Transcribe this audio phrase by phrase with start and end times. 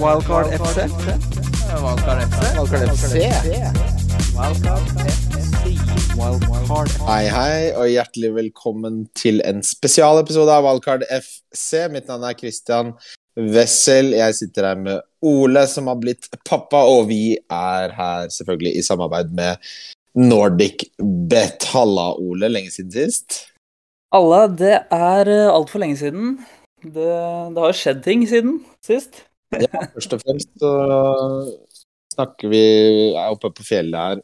[0.00, 0.78] Wildcard FC.
[1.84, 2.40] Wildcard FC.
[2.56, 3.14] Wildcard FC.
[6.16, 7.00] Wildcard FC.
[7.04, 11.82] Hei, hei, og hjertelig velkommen til en spesialepisode av Wildcard FC.
[11.92, 12.94] Mitt navn er Christian
[13.36, 14.14] Wessel.
[14.16, 18.84] Jeg sitter her med Ole, som har blitt pappa, og vi er her selvfølgelig i
[18.86, 19.74] samarbeid med
[20.16, 20.86] Nordic
[21.28, 21.68] Bet.
[21.74, 22.48] Halla, Ole.
[22.48, 23.42] Lenge siden sist.
[24.16, 26.38] Alle, det er altfor lenge siden.
[26.80, 29.26] Det, det har jo skjedd ting siden sist.
[29.60, 30.70] Ja, først og fremst så
[32.14, 32.60] snakker vi
[33.16, 34.22] er oppe på fjellet her.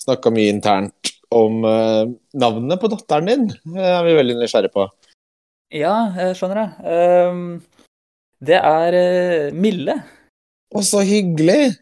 [0.00, 2.06] Snakka mye internt om uh,
[2.38, 3.46] navnet på datteren din.
[3.74, 4.86] Det er vi veldig nysgjerrige på.
[5.74, 6.68] Ja, jeg skjønner det.
[6.88, 7.42] Ehm,
[8.40, 9.98] det er eh, Mille.
[10.72, 11.74] Å, så hyggelig!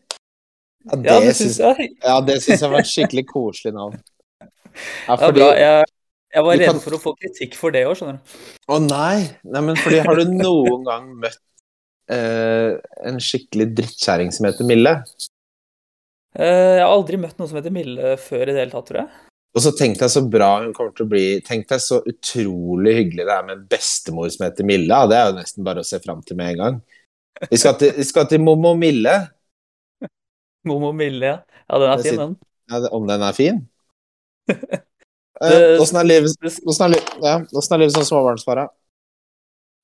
[0.87, 1.87] Ja, Ja, det syns jeg.
[2.03, 3.97] ja, det syns jeg var et skikkelig koselig navn.
[4.41, 5.49] Ja, Ja, bra.
[5.59, 5.87] Jeg,
[6.35, 8.37] jeg var redd kan- for å få kritikk for det òg, skjønner du.
[8.75, 9.23] Å nei!
[9.47, 11.39] nei, men fordi har du noen gang møtt
[12.13, 12.77] eh,
[13.09, 14.93] en skikkelig drittkjerring som heter Mille?
[16.37, 19.03] Eh, Jeg har aldri møtt noen som heter Mille før i det hele tatt, tror
[19.03, 19.23] jeg.
[19.57, 21.25] Og så tenk deg så bra hun kommer til å bli.
[21.45, 24.91] Tenk deg så utrolig hyggelig det er med en bestemor som heter Mille.
[24.93, 26.77] Ja, Det er jo nesten bare å se fram til med en gang.
[27.51, 29.15] Vi skal til, vi skal til Momo Mille.
[30.69, 31.39] Momo Mille, ja.
[31.67, 32.37] Ja, den er fin, den.
[32.71, 33.65] Ja, om den er fin?
[35.37, 38.57] Eh, Åssen åssen er livet som småbarnsfar?
[38.57, 38.71] da?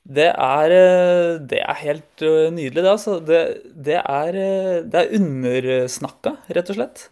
[0.02, 3.20] Det er, eh, det er helt eh, nydelig, det, altså.
[3.22, 3.40] Det,
[3.86, 7.04] det er, eh, det er undersnakka, rett og slett.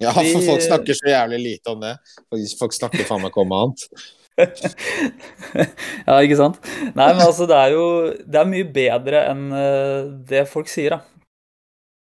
[0.00, 1.94] Ja, for folk snakker så jævlig lite om det.
[2.60, 3.86] Folk- snakker faen meg ikke om annet.
[6.06, 6.60] ja, ikke sant?
[6.96, 7.82] Nei, men altså, det er jo
[8.24, 9.42] Det er mye bedre enn
[10.30, 11.00] det folk sier, da.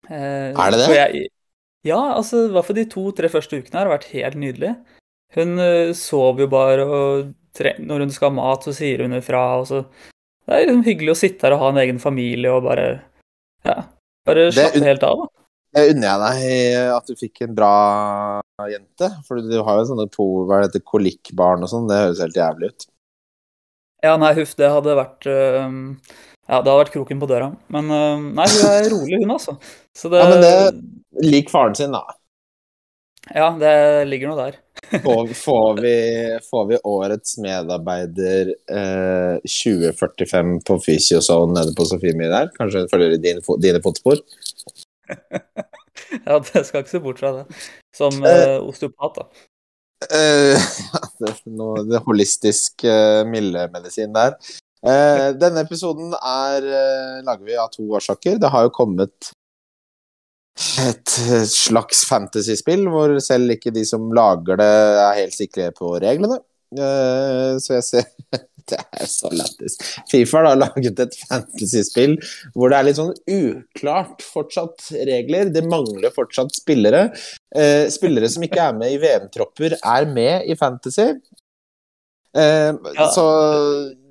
[0.06, 0.92] Eh, Er det det?
[0.98, 1.24] Jeg,
[1.88, 4.74] ja, altså, i hvert fall de to-tre første ukene her har vært helt nydelig.
[5.34, 5.58] Hun
[5.98, 7.32] sov jo bare, og
[7.78, 9.60] når hun skal ha mat, så sier hun ifra.
[9.60, 9.84] Og så
[10.48, 13.02] Det er liksom hyggelig å sitte her og ha en egen familie og bare
[13.64, 13.82] Ja,
[14.24, 15.26] bare Det- slappe helt av, da.
[15.76, 19.10] Jeg unner jeg deg at du fikk en bra jente.
[19.26, 21.88] For du har jo sånne to, hva er det, kolikkbarn og sånn.
[21.88, 22.86] Det høres helt jævlig ut.
[24.02, 27.50] Ja, nei, huff, det hadde vært Ja, det hadde vært kroken på døra.
[27.68, 29.58] Men nei, hun er rolig, hun, altså.
[29.94, 30.84] Så det Ja, men det
[31.28, 32.04] Lik faren sin, da.
[33.34, 33.74] Ja, det
[34.08, 34.58] ligger noe der.
[35.04, 35.96] Får, får, vi,
[36.46, 42.52] får vi årets medarbeider eh, 2045 på Fysiozone nede på Sofiemyr der?
[42.54, 44.22] Kanskje hun følger i din, dine fotspor?
[46.24, 47.58] Ja, det skal ikke se bort fra det.
[47.96, 49.26] Som eh, osteopat, da.
[50.14, 50.68] Eh,
[51.20, 54.38] det, er noe, det holistisk eh, mildemedisin der.
[54.86, 58.38] Eh, denne episoden er eh, lager vi av to årsaker.
[58.40, 59.32] Det har jo kommet
[60.82, 61.14] et,
[61.50, 64.68] slags fantasyspill hvor selv ikke de som lager det,
[65.04, 66.40] er helt sikre på reglene.
[66.76, 68.08] Eh, så jeg ser
[68.68, 69.78] Det er så lættis.
[70.10, 72.18] Fifa har laget et fantasyspill
[72.52, 75.48] hvor det er litt sånn uklart fortsatt regler.
[75.54, 77.06] Det mangler fortsatt spillere.
[77.56, 81.14] Eh, spillere som ikke er med i VM-tropper, er med i Fantasy.
[82.38, 83.08] Eh, Ja.
[83.12, 83.24] Så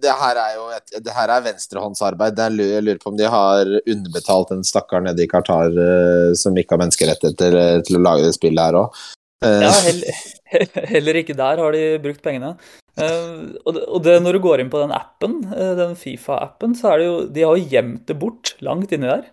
[0.04, 2.40] det her er jo et, det her er venstrehåndsarbeid.
[2.40, 6.58] Er, jeg lurer på om de har underbetalt en stakkar nede i Qatar eh, som
[6.58, 9.00] ikke har menneskerettigheter eh, til å lage det spillet her òg.
[9.46, 10.22] Ja, heller,
[10.94, 12.56] heller ikke der har de brukt pengene.
[12.98, 16.74] Eh, og det, og det, når du går inn på den appen, eh, den Fifa-appen,
[16.78, 19.28] så er det jo De har jo gjemt det bort langt inni der.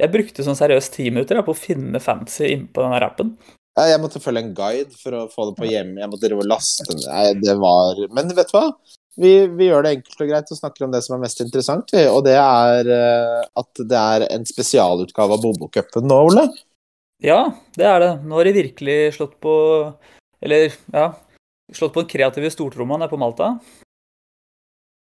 [0.00, 3.34] Jeg brukte sånn seriøst ti minutter på å finne fancy innpå den appen.
[3.78, 5.92] Jeg måtte følge en guide for å få det på hjem.
[6.00, 6.88] Jeg måtte drive og laste.
[7.04, 8.64] Nei, det var Men vet du hva?
[9.20, 11.94] Vi, vi gjør det enkelt og greit og snakker om det som er mest interessant.
[12.12, 16.46] Og det er eh, at det er en spesialutgave av Bobo-cupen nå, Ole.
[17.24, 17.42] Ja,
[17.76, 18.12] det er det.
[18.24, 19.54] Nå har de virkelig slått på
[20.40, 21.10] Eller, ja
[21.70, 23.52] Slått på den kreative stortromma nede på Malta.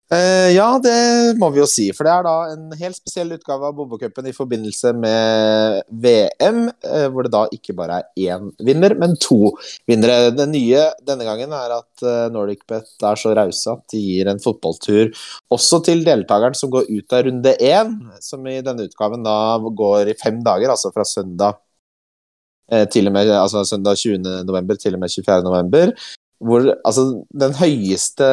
[0.09, 1.91] Eh, ja, det må vi jo si.
[1.93, 7.07] For det er da en helt spesiell utgave av Bobo-cupen i forbindelse med VM, uh,
[7.13, 9.53] hvor det da ikke bare er én vinner, men to
[9.89, 10.31] vinnere.
[10.33, 14.41] Det nye denne gangen er at uh, NordicBet er så rause at de gir en
[14.41, 15.13] fotballtur
[15.53, 17.93] også til deltakeren som går ut av runde én,
[18.25, 21.61] som i denne utgaven da går i fem dager, altså fra søndag
[22.73, 24.25] eh, til og med, altså søndag 20.
[24.49, 25.45] november til og med 24.
[25.45, 25.93] november
[26.39, 27.05] hvor altså,
[27.35, 28.29] den høyeste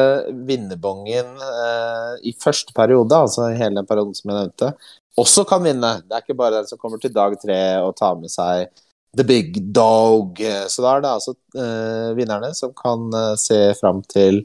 [0.46, 4.72] vinnerbongen eh, i første periode, altså hele den perioden som jeg nevnte,
[5.18, 5.96] også kan vinne.
[6.04, 8.68] Det er ikke bare den som kommer til dag tre og tar med seg
[9.16, 10.40] the big dog.
[10.68, 14.42] Så da er det altså eh, vinnerne som kan eh, se fram til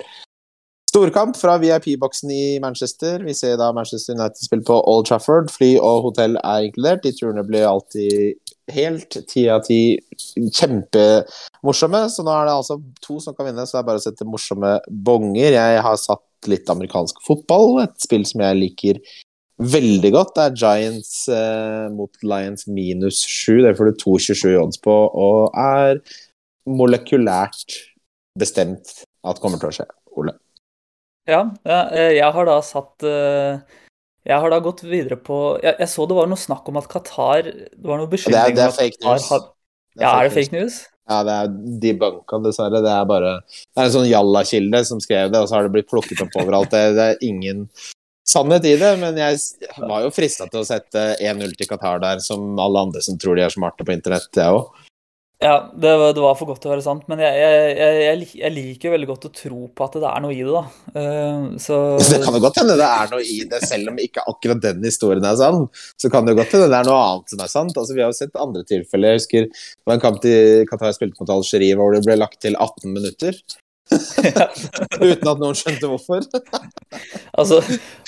[0.91, 3.23] storkamp fra VIP-boksen i Manchester.
[3.23, 5.51] Vi ser da Manchester United spille på Old Trafford.
[5.51, 7.03] Fly og hotell er inkludert.
[7.05, 8.39] De turene blir alltid
[8.73, 9.79] helt ti av ti
[10.17, 12.03] kjempemorsomme.
[12.11, 14.27] Så nå er det altså to som kan vinne, så det er bare å sette
[14.27, 15.57] morsomme bonger.
[15.57, 19.01] Jeg har satt litt amerikansk fotball, et spill som jeg liker
[19.61, 20.33] veldig godt.
[20.37, 23.61] Det er Giants eh, mot Lions minus 7.
[23.67, 26.01] Det får du 2,27 i odds på, og er
[26.69, 27.77] molekylært
[28.39, 29.87] bestemt at kommer til å skje.
[30.17, 30.35] Ole.
[31.29, 33.79] Ja, ja, eh, jeg har da satt eh,
[34.27, 36.87] Jeg har da gått videre på Jeg, jeg så det var noe snakk om at
[36.91, 39.29] Qatar Det var noe Det er, beskyldning det er fake news.
[39.31, 39.47] had-
[39.99, 40.75] Ja, er det fake news?
[41.09, 41.47] Ja, det er
[41.83, 42.79] debunka, dessverre.
[42.85, 45.73] Det er bare Det er en sånn jalla-kilde som skrev det, og så har det
[45.73, 46.69] blitt plukket opp overalt.
[46.71, 47.65] Det, det er ingen
[48.23, 49.39] sannhet i det, men jeg
[49.81, 53.35] var jo frista til å sette 1-0 til Qatar der, som alle andre som tror
[53.35, 54.69] de er smarte på internett, jeg òg.
[55.41, 58.25] Ja, det var, det var for godt til å være sant, men jeg, jeg, jeg,
[58.37, 60.61] jeg, liker veldig godt å tro på at det er noe i det, da.
[60.93, 61.79] Uh, Så
[62.11, 64.85] Det kan jo godt hende det er noe i det, selv om ikke akkurat den
[64.85, 65.65] historien er sann.
[65.97, 67.73] Så kan det jo godt hende det er noe annet som er sant.
[67.73, 69.15] Altså, vi har jo sett andre tilfeller.
[69.15, 72.37] Jeg husker det var en kamp til Qatar spilte mot Algerie hvor det ble lagt
[72.45, 73.41] til 18 minutter.
[75.01, 76.25] Uten at noen skjønte hvorfor.
[77.41, 77.61] Altså,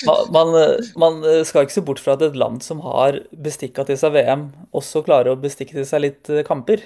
[0.04, 3.96] man, man, man skal ikke se bort fra at et land som har bestikka til
[3.98, 6.82] seg VM, også klarer å bestikke til seg litt eh, kamper.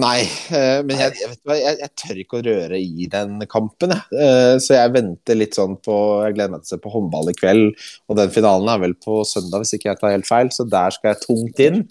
[0.00, 0.22] Nei,
[0.56, 4.20] eh, men jeg, jeg, jeg, jeg tør ikke å røre i den kampen, jeg.
[4.24, 7.28] Eh, Så jeg venter litt sånn på Jeg gleder meg til å se på håndball
[7.28, 7.74] i kveld,
[8.08, 10.94] og den finalen er vel på søndag, hvis ikke jeg tar helt feil, så der
[10.96, 11.82] skal jeg tungt inn.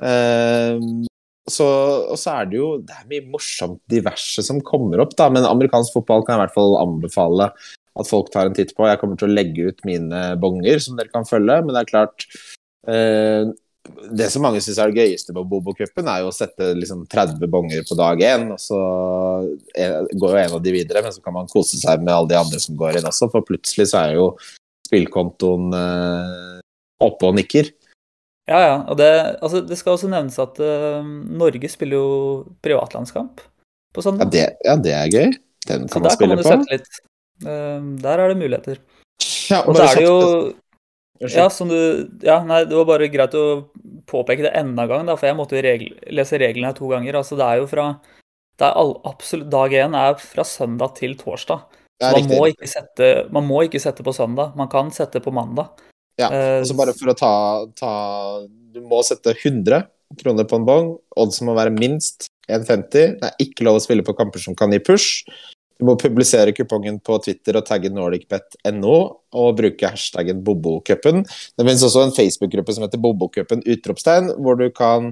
[0.00, 0.78] Eh,
[1.52, 1.66] Så,
[2.08, 5.44] og så er det jo Det er mye morsomt diverse som kommer opp, da, men
[5.44, 7.50] amerikansk fotball kan jeg i hvert fall anbefale
[8.00, 8.88] at folk tar en titt på.
[8.88, 11.90] Jeg kommer til å legge ut mine bonger, som dere kan følge, men det er
[11.92, 12.24] klart
[14.16, 17.46] det som mange syns er det gøyeste på Bobo-cupen, er jo å sette liksom 30
[17.52, 18.78] bonger på dag én, og så
[19.76, 22.28] er- går jo en av de videre, men så kan man kose seg med alle
[22.28, 24.30] de andre som går inn også, for plutselig så er jo
[24.88, 26.60] spillkontoen eh,
[27.04, 27.70] oppe og nikker.
[28.48, 28.76] Ja, ja.
[28.92, 29.10] Og det,
[29.40, 32.08] altså, det skal også nevnes at uh, Norge spiller jo
[32.64, 33.40] privatlandskamp
[33.94, 34.34] på søndag.
[34.36, 35.30] Ja, ja, det er gøy.
[35.64, 36.52] Den Så kan man der kan spille man jo på.
[36.52, 37.00] sette litt.
[37.40, 38.82] Uh, der er det muligheter.
[39.48, 40.18] Ja, Og så er det jo.
[41.22, 43.70] Ja, du Ja, nei, det var bare greit å
[44.10, 47.20] påpeke det enda en gang, da, for jeg måtte regl, lese reglene her to ganger.
[47.20, 47.86] Altså, det er jo fra
[48.58, 51.64] det er all, absolutt, Dag én er fra søndag til torsdag.
[52.02, 54.54] Man må, ikke sette, man må ikke sette på søndag.
[54.58, 55.72] Man kan sette på mandag.
[56.18, 57.32] Ja, Eh, og så bare for å ta,
[57.74, 57.92] ta
[58.46, 59.88] Du må sette 100
[60.20, 60.92] kroner på en bong.
[61.18, 63.18] Oddsen må være minst 1,50.
[63.18, 65.24] Det er ikke lov å spille på kamper som kan gi push.
[65.78, 68.98] Du må publisere kupongen på Twitter og tagge nordicbet.no
[69.34, 71.24] og bruke hashtaggen Bobokupen.
[71.24, 75.10] Det finnes også en Facebook-gruppe som heter Bobokupen utropstegn, hvor du kan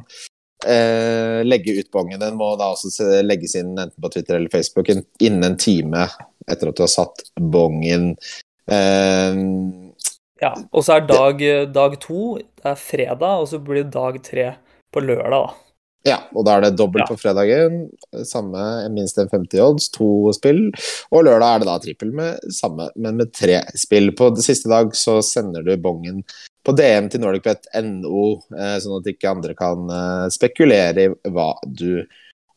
[0.66, 2.20] eh, legge ut bongen.
[2.22, 6.06] Den må da også legges inn enten på Twitter eller Facebook innen en time
[6.50, 8.12] etter at du har satt bongen.
[8.70, 9.42] Eh,
[10.42, 14.18] Ja, Og så er dag, dag to det er fredag, og så blir det dag
[14.26, 14.48] tre
[14.92, 15.30] på lørdag.
[15.30, 15.71] da.
[16.06, 17.06] Ja, og da er det dobbelt Ja.
[17.06, 17.90] på fredagen.
[18.26, 20.72] Samme minst en 50 odds, to spill.
[21.12, 24.10] Og lørdag er det da trippel med samme, men med tre spill.
[24.12, 26.24] På siste dag så sender du bongen
[26.64, 28.24] på DM til nordicbet.no,
[28.58, 32.04] eh, sånn at ikke andre kan eh, spekulere i hva du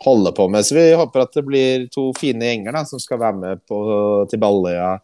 [0.05, 0.65] holder på med.
[0.65, 3.77] Så vi håper at det blir to fine gjenger da, som skal være med på,
[4.29, 4.99] til Balløya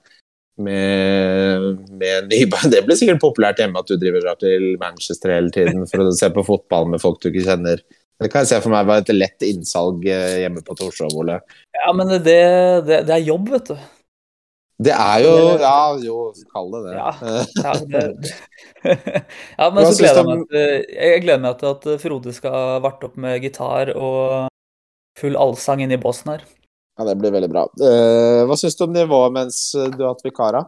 [0.61, 2.29] med, med
[2.73, 6.13] Det blir sikkert populært hjemme at du driver drar til Manchester hele tiden for å
[6.15, 7.81] se på fotball med folk du ikke kjenner.
[8.21, 11.39] Det kan jeg se for meg var et lett innsalg eh, hjemme på Torshov, Ole.
[11.73, 12.38] Ja, men det,
[12.85, 13.89] det, det er jobb, vet du.
[14.81, 16.15] Det er jo Ja, jo,
[16.53, 16.94] kall det det.
[16.97, 17.09] Ja.
[17.21, 18.06] Eh, Ja, det,
[19.59, 22.80] ja men Hva så gleder jeg meg til, jeg gleder meg til at Frode skal
[22.85, 24.49] varte opp med gitar og
[25.19, 26.45] full allsang inn i båsen her.
[26.97, 27.66] Ja, det blir veldig bra.
[27.81, 30.66] Eh, hva syns du om nivået mens eh, du har hatt vikara?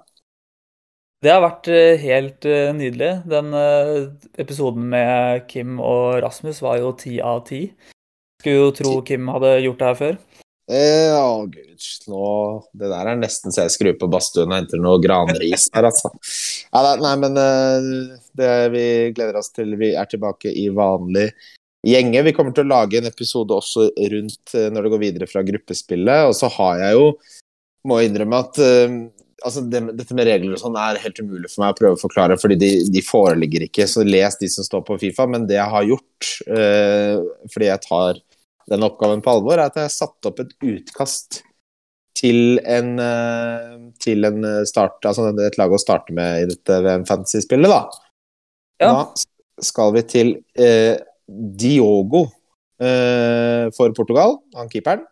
[1.23, 3.11] Det har vært eh, helt eh, nydelig.
[3.31, 4.09] Den eh,
[4.43, 7.63] episoden med Kim og Rasmus var jo ti av ti.
[8.41, 10.17] Skulle jo tro Kim hadde gjort det her før.
[10.73, 11.87] Eh, Å, gud.
[12.11, 12.27] Nå
[12.79, 16.11] Det der er nesten så jeg skrur på badstuen og henter noe granris her, altså.
[16.73, 17.39] Ja, nei, men
[18.39, 19.77] det vi gleder oss til.
[19.79, 21.29] Vi er tilbake i vanlig
[21.87, 22.27] gjenge.
[22.27, 26.27] Vi kommer til å lage en episode også rundt når det går videre fra gruppespillet.
[26.27, 27.11] Og så har jeg jo
[27.87, 28.59] Må innrømme at
[29.43, 32.01] altså det, dette med regler og sånn er helt umulig for meg å prøve å
[32.01, 33.87] forklare, fordi de, de foreligger ikke.
[33.89, 35.27] Så les de som står på Fifa.
[35.29, 37.17] Men det jeg har gjort, eh,
[37.53, 38.21] fordi jeg tar
[38.71, 41.41] den oppgaven på alvor, er at jeg har satt opp et utkast
[42.17, 47.07] til en, eh, til en start, altså et lag å starte med i dette VM
[47.09, 48.09] Fantasy-spillet, da.
[48.83, 48.91] Ja.
[48.93, 50.95] Da skal vi til eh,
[51.27, 52.25] Diogo
[52.81, 55.05] eh, for Portugal, han keeperen.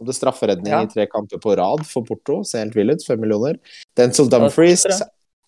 [0.00, 0.82] Og det strafferedning Ja.
[0.82, 2.42] i tre kamper på rad for Porto.
[2.44, 3.04] Ser helt vill ut.
[3.06, 3.58] Fem millioner.
[3.96, 4.86] Denzel Dumfries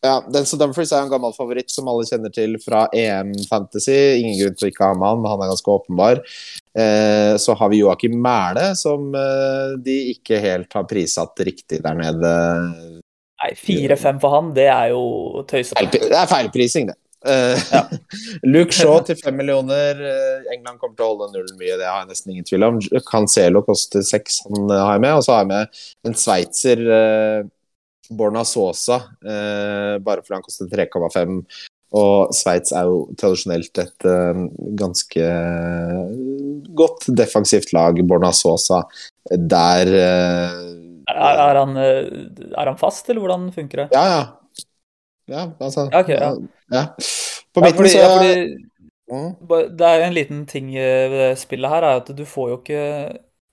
[0.05, 4.19] Ja, Denzel Dumfries er en gammel favoritt som alle kjenner til fra EM Fantasy.
[4.19, 6.19] Ingen grunn til å ikke ha med han, men han er ganske åpenbar.
[6.75, 11.95] Eh, så har vi Joakim Mæle, som eh, de ikke helt har prissatt riktig der
[11.95, 12.33] nede.
[13.43, 15.87] Nei, 4-5 for han, det er jo tøysete.
[15.95, 16.99] Det er feilprising, det.
[17.27, 17.83] Eh, Ja.
[18.43, 19.99] Luke Shaw til fem millioner.
[19.99, 22.81] Eh, England kommer til å holde nullen mye, det har jeg nesten ingen tvil om.
[23.09, 25.17] Cancelo koster seks, han eh, har jeg med.
[25.19, 27.51] Og så har jeg med en sveitser, uh,
[28.13, 31.39] Borna Sosa, eh, bare fordi han koster 3,5.
[31.93, 34.45] Og Sveits er jo tradisjonelt et eh,
[34.81, 35.27] ganske
[36.73, 38.83] godt defensivt lag, Borna Sosa.
[39.29, 40.63] Der eh,
[41.13, 42.07] Er, er, han, eh,
[42.57, 43.89] er han fast, eller hvordan funker det?
[43.93, 44.23] Ja, ja.
[45.29, 46.31] Ja, altså Ja, ok, ja.
[46.73, 46.85] ja.
[47.53, 48.73] På Ja, midten fordi, så ja, fordi
[49.13, 49.35] Mm.
[49.77, 52.49] Det er jo en liten ting eh, ved det spillet her, er at du får
[52.49, 52.83] jo ikke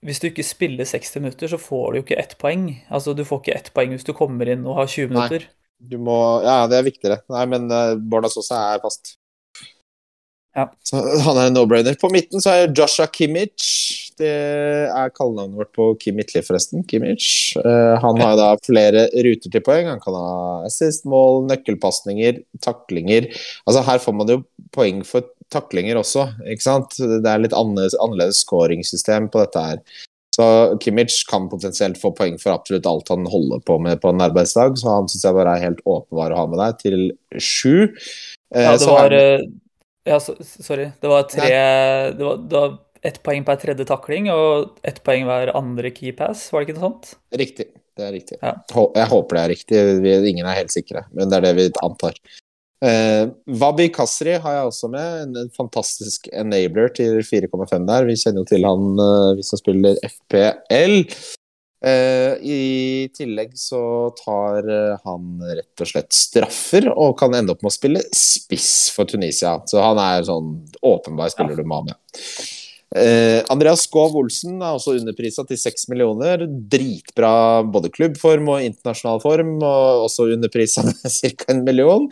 [0.00, 2.70] Hvis du ikke spiller 60 minutter, så får du jo ikke ett poeng.
[2.88, 5.12] Altså, du får ikke ett poeng hvis du kommer inn og har 20 Nei.
[5.12, 5.50] minutter.
[5.76, 7.18] Du må Ja, det er viktigere.
[7.28, 9.19] Nei, men uh, Bordas også er fast.
[10.56, 10.66] Ja.
[10.82, 11.94] Så han er en no-brainer.
[12.00, 13.66] På midten så er Joshua Kimmich.
[14.20, 16.82] Det er kallenavnet vårt på Kim Midtli, forresten.
[16.90, 17.54] Kimmich.
[17.62, 19.88] Uh, han har da flere ruter til poeng.
[19.88, 20.32] Han kan ha
[20.66, 23.30] assist, mål, nøkkelpasninger, taklinger.
[23.64, 24.40] Altså Her får man jo
[24.76, 26.98] poeng for taklinger også, ikke sant?
[27.00, 29.80] Det er litt annerledes, annerledes scoringssystem på dette her.
[30.36, 30.44] Så
[30.82, 34.76] Kimmich kan potensielt få poeng for absolutt alt han holder på med på en arbeidsdag,
[34.78, 37.90] så han syns jeg bare er helt åpenbar å ha med deg, til sju.
[38.54, 39.48] Uh, Ja, det så var han- eh,
[40.10, 40.90] Ja, så, sorry.
[41.00, 41.50] Det var tre
[42.16, 46.50] Det var, det var ett poeng per tredje takling og ett poeng hver andre keypass,
[46.52, 47.14] var det ikke noe sånt?
[47.40, 47.70] Riktig.
[47.96, 48.38] Det er riktig.
[48.40, 48.54] Ja.
[48.96, 49.80] Jeg håper det er riktig.
[50.04, 52.16] Vi, ingen er helt sikre, men det er det vi antar.
[52.80, 53.28] Eh,
[53.60, 55.24] Wabi Kasri har jeg også med.
[55.24, 58.08] En, en fantastisk enabler til 4,5 der.
[58.08, 61.02] Vi kjenner jo til han, eh, vi som spiller FPL.
[61.80, 67.64] Eh, I tillegg så tar eh, han rett og slett straffer, og kan ende opp
[67.64, 69.56] med å spille spiss for Tunisia.
[69.66, 70.52] Så han er sånn
[70.84, 71.96] åpenbar spiller du må ha med.
[72.96, 76.42] Eh, Andreas Skov Olsen er også underprisa til 6 millioner.
[76.72, 81.46] Dritbra både klubbform og internasjonal form, og også underprisa med ca.
[81.54, 82.08] en million.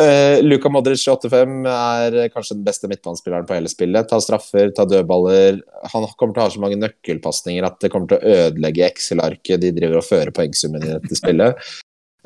[0.00, 4.08] Eh, Luka Modric 85 er kanskje den beste midtbanespilleren på hele spillet.
[4.08, 5.60] Tar straffer, tar dødballer.
[5.92, 9.60] Han kommer til å ha så mange nøkkelpasninger at det kommer til å ødelegge Excel-arket
[9.60, 11.68] de driver og fører poengsummen i dette spillet.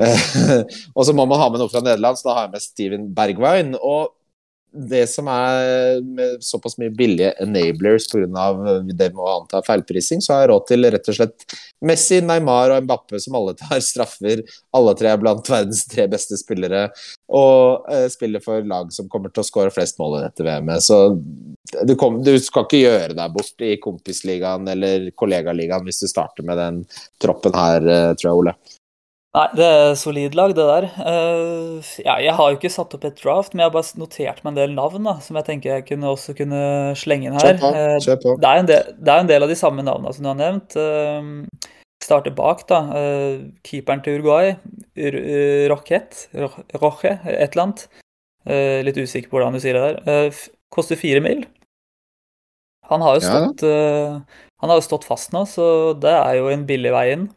[0.00, 0.30] Eh,
[0.96, 3.10] og så må man ha med noe fra Nederland, så da har jeg med Steven
[3.18, 3.74] Bergwijn.
[3.74, 4.14] Og
[4.72, 8.46] det som er med såpass mye billige enablers pga.
[8.86, 12.84] det å anta feilprising, så har jeg råd til rett og slett Messi, Neymar og
[12.84, 14.44] Mbappe, som alle tar straffer.
[14.76, 16.86] Alle tre er blant verdens tre beste spillere,
[17.32, 20.86] og eh, spiller for lag som kommer til å skåre flest mål i dette VM-et.
[20.86, 21.00] Så
[21.86, 26.46] du, kom, du skal ikke gjøre deg bort i kompisligaen eller kollegaligaen hvis du starter
[26.46, 26.84] med den
[27.22, 28.56] troppen her, eh, tror jeg, Ole.
[29.30, 30.86] Nei, det er solid lag, det der.
[30.98, 34.40] Uh, ja, jeg har jo ikke satt opp et draft, men jeg har bare notert
[34.42, 36.62] meg en del navn da, som jeg tenker jeg kunne også kunne
[36.98, 37.60] slenge inn her.
[37.60, 38.32] Kjøp Kjør på.
[38.42, 40.40] det, er en del, det er en del av de samme navnene som du har
[40.40, 40.74] nevnt.
[40.74, 41.70] Uh,
[42.02, 42.80] starter bak, da.
[42.96, 43.32] Eh,
[43.68, 44.54] keeperen til Uruguay,
[44.98, 46.24] Ur- uh, Rocket,
[46.80, 47.86] Roche, et eller annet.
[48.48, 50.26] Eh, litt usikker på hvordan du sier det der.
[50.30, 50.38] Eh,
[50.74, 51.44] koster fire mil.
[52.90, 53.30] Han har jo Ja.
[53.44, 54.16] stått, eh,
[54.64, 57.28] han har jo stått fast nå, så det er jo en billig vei inn.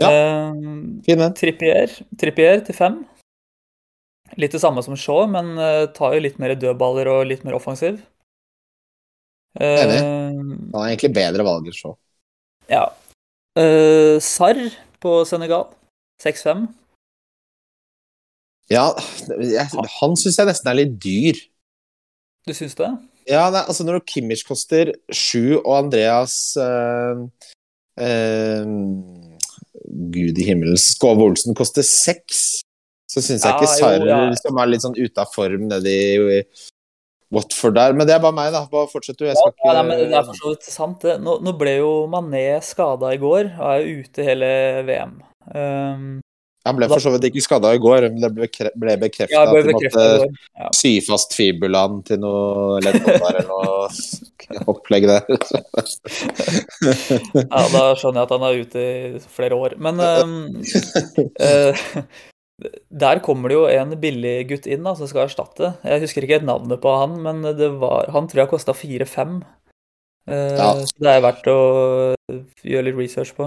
[0.00, 0.10] Ja.
[0.10, 0.50] Eh,
[1.06, 1.36] Fin den.
[1.38, 3.00] Trippier, Trippier til fem.
[4.36, 7.56] Litt det samme som Shaw, men eh, tar jo litt mer dødballer og litt mer
[7.56, 8.00] offensiv.
[9.56, 10.00] Enig.
[10.04, 11.96] Han er egentlig bedre valg enn Shaw.
[12.68, 12.84] ja.
[13.56, 14.58] Uh, Sarr
[15.00, 15.70] på Senegal,
[16.20, 16.66] 6-5.
[18.68, 18.90] Ja,
[19.40, 19.64] jeg,
[20.00, 21.38] han syns jeg nesten er litt dyr.
[22.44, 22.90] Du syns det?
[23.30, 27.22] Ja, nei, altså når Kimmich koster sju, og Andreas eh,
[28.02, 28.68] eh,
[30.14, 32.62] Gud i himmelen, Skåve Olsen koster seks,
[33.10, 34.22] så syns jeg Ja, ikke Sarr, ja.
[34.40, 35.98] som er litt sånn ute av form nedi
[37.34, 37.94] Watford der.
[37.96, 38.64] Men det er bare meg, da.
[38.70, 39.26] Bare fortsett, du.
[39.26, 41.00] Jeg skal ikke Ja, nei, men det er for så vidt sant.
[41.02, 41.16] det.
[41.22, 44.50] Nå, nå ble jo Mané skada i går, og er jo ute hele
[44.86, 45.16] VM.
[45.46, 46.06] Um,
[46.66, 49.44] Han ble for så vidt ikke skada i går, men det ble, ble bekrefta ja,
[49.46, 50.06] at de måtte.
[50.58, 50.70] Ja.
[50.74, 55.26] sy fast fibulaen til noe leddbånd eller noe opplegg der.
[56.86, 59.76] Ja, da skjønner jeg at han er ute i flere år.
[59.82, 60.24] Men uh,
[61.42, 61.84] uh,
[63.02, 65.74] der kommer det jo en billig gutt inn da, som skal erstatte.
[65.86, 69.40] Jeg husker ikke helt navnet på han, men det var, han tror jeg kosta 4-5.
[70.26, 70.72] Eh, Ja.
[70.82, 71.58] Så det er verdt å
[72.66, 73.46] gjøre litt research på.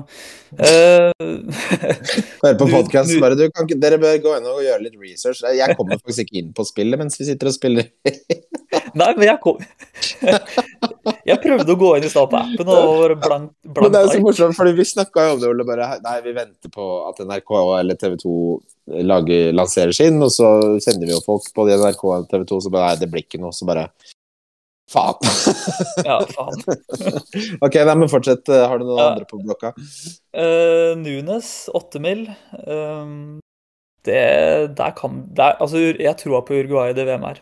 [0.55, 1.11] Eh,
[2.43, 5.41] Høre på podkasten bare du kan, Dere bør gå inn og gjøre litt research.
[5.43, 7.89] Jeg kommer faktisk ikke inn på spillet mens vi sitter og spiller.
[8.99, 9.59] Nei, men jeg kom
[11.29, 14.05] Jeg prøvde å gå inn i stad på appen og var blank, Men det er
[14.07, 15.65] jo så morsomt, fordi vi snakka jo om det, Ole.
[15.67, 18.35] Bare Nei, vi venter på at NRK eller TV 2
[19.05, 20.47] lager, lanserer sin, og så
[20.81, 23.41] kjenner vi jo folk på NRK og TV 2, så bare nei, det blir ikke
[23.41, 23.53] noe.
[23.53, 23.89] Så bare
[24.89, 25.19] Faen.
[26.05, 26.63] Ja, faen.
[27.65, 28.47] ok, nei, men fortsett.
[28.49, 29.09] Har du noen Ja.
[29.13, 29.73] andre på blokka?
[30.33, 32.23] Uh, Nunes, 8 mil.
[32.65, 33.39] Um,
[34.07, 34.23] det
[34.79, 37.41] Der kan det er, Altså, jeg tror på Uruguay i det VM her.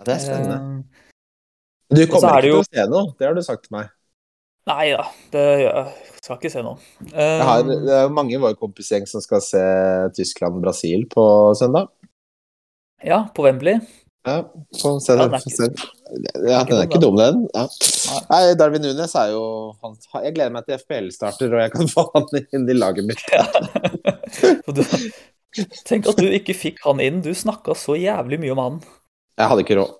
[0.00, 0.58] Ja, Det er spennende.
[0.58, 3.76] Uh, Du kommer er ikke jo- til å se noe, det har du sagt til
[3.78, 3.88] meg.
[4.68, 5.86] nei da, det jeg.
[6.22, 6.76] Skal ikke se noe.
[7.14, 9.62] Jeg har, Um, det er jo mange i vår kompisgjeng som skal se
[10.18, 11.88] Tyskland-Brasil på søndag.
[13.04, 13.78] ja, på Wembley.
[14.28, 14.34] Ja,
[14.82, 15.68] få se, Ja, er ikke- se.
[16.48, 17.42] ja, den er ikke dum, den.
[17.54, 17.64] Ja.
[18.28, 18.42] Nei.
[18.60, 19.42] Darwin Nunes er jo
[19.82, 23.24] han, Jeg gleder meg til FPL-starter, og jeg kan få han inn i laget mitt.
[23.32, 23.46] Ja.
[24.78, 24.82] du,
[25.88, 27.22] tenk at du ikke fikk han inn.
[27.24, 28.78] Du snakka så jævlig mye om han.
[29.38, 29.92] Jeg hadde ikke råd.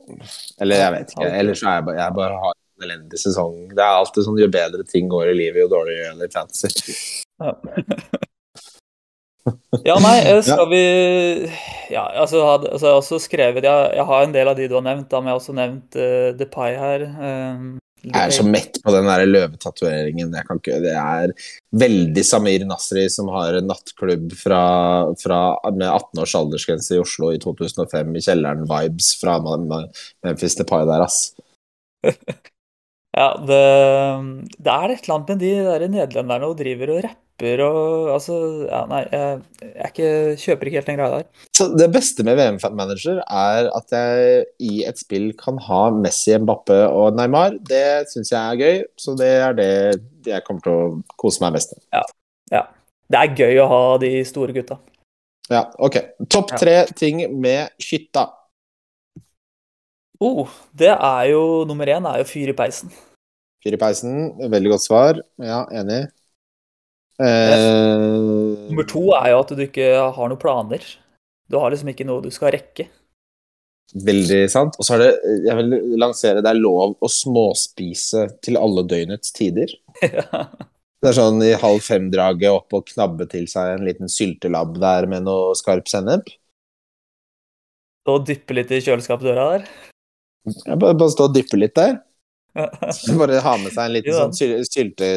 [0.60, 1.28] Eller jeg vet ikke.
[1.40, 3.58] Eller så er jeg bare, jeg bare har en elendig sesong.
[3.70, 6.34] Det er alltid sånn jo bedre ting går i livet, jo dårligere gjør det i
[6.34, 6.96] fantasy.
[7.38, 7.54] Ja.
[9.86, 10.84] Ja, nei, eh, skal vi
[11.92, 14.78] Ja, altså, altså jeg har også skrevet jeg, jeg har en del av de du
[14.78, 17.04] har nevnt, da, men jeg har også nevnt uh, Depay her.
[17.18, 17.68] Um,
[18.04, 20.30] Jeg er så mett på den der løvetatoveringen.
[20.30, 21.32] Det er
[21.82, 24.60] veldig Samir Nasri som har en nattklubb fra,
[25.18, 25.40] fra,
[25.72, 31.08] med 18 års aldersgrense i Oslo i 2005 i kjelleren Vibes fra Memphis Depay der,
[31.08, 31.32] ass.
[33.16, 33.62] Ja, det,
[34.58, 38.34] det er et eller annet med de der nederlenderne og driver og rapper og Altså,
[38.66, 40.08] ja, nei, jeg, jeg er ikke,
[40.42, 41.46] kjøper ikke helt den greia der.
[41.54, 46.34] Så det beste med VM Manager er at jeg i et spill kan ha Messi,
[46.34, 47.56] Mbappe og Neymar.
[47.70, 49.72] Det syns jeg er gøy, så det er det
[50.26, 51.86] jeg kommer til å kose meg mest med.
[53.08, 54.76] Det er gøy å ha de store gutta.
[55.48, 55.96] Ja, ok.
[56.28, 56.58] Topp Ja.
[56.60, 58.26] tre ting med skytta.
[60.24, 62.90] Oh, det er jo Nummer én er jo fyr i peisen.
[63.62, 64.14] Fyr i peisen,
[64.50, 65.20] veldig godt svar.
[65.42, 66.06] Ja, enig.
[67.18, 70.84] Eh, Nummer to er jo at du ikke har noen planer.
[71.50, 72.88] Du har liksom ikke noe du skal rekke.
[73.94, 74.76] Veldig sant.
[74.76, 75.12] Og så er det
[75.46, 79.72] Jeg vil lansere det er lov å småspise til alle døgnets tider.
[80.98, 85.06] Det er sånn i halv fem-draget opp og knabbe til seg en liten syltelabb der
[85.06, 86.26] med noe skarp sennep.
[88.10, 89.68] Og dyppe litt i kjøleskapsdøra der.
[90.66, 91.98] Jeg bare, bare stå og dyppe litt der.
[93.20, 95.08] Bare ha med seg en liten sånn syl- sylte,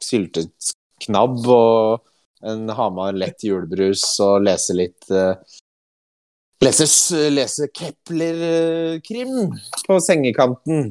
[0.00, 2.06] sylteknabb og
[2.48, 5.34] en Hamar lett julebrus og lese litt uh,
[6.64, 6.86] Lese,
[7.32, 9.50] lese Kepler-krim
[9.86, 10.90] på sengekanten.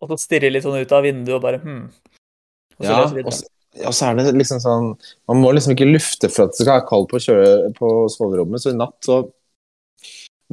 [0.00, 1.82] Og så stirre litt sånn ut av vinduet og bare hm.
[2.78, 3.42] Og så Ja, og, s-
[3.84, 4.86] og så er det liksom sånn
[5.28, 7.18] Man må liksom ikke lufte for at det skal være kaldt på,
[7.80, 9.18] på soverommet, så i natt så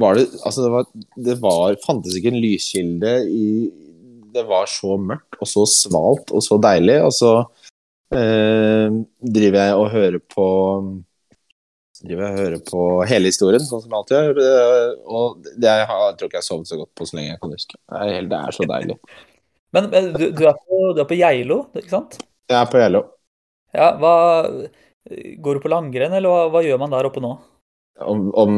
[0.00, 0.86] var det Altså, det var,
[1.28, 3.46] det var Fantes ikke en lyskilde i
[4.36, 7.32] Det var så mørkt og så svalt og så deilig, og så
[8.12, 10.48] eh, driver jeg og hører på
[12.04, 14.40] driver jeg og hører på hele historien, sånn som jeg alltid gjør.
[14.44, 17.16] eh, Og det, jeg, har, jeg tror ikke jeg har sovet så godt på så
[17.16, 17.78] lenge jeg kan huske.
[17.80, 18.98] Det er, helt, det er så deilig.
[19.76, 22.18] Men men du, du, er på, du er på Geilo, ikke sant?
[22.52, 23.06] Jeg er på Geilo.
[23.76, 24.12] Ja, hva
[25.06, 27.36] Går du på langrenn, eller hva, hva gjør man der oppe nå?
[27.96, 28.52] Om, om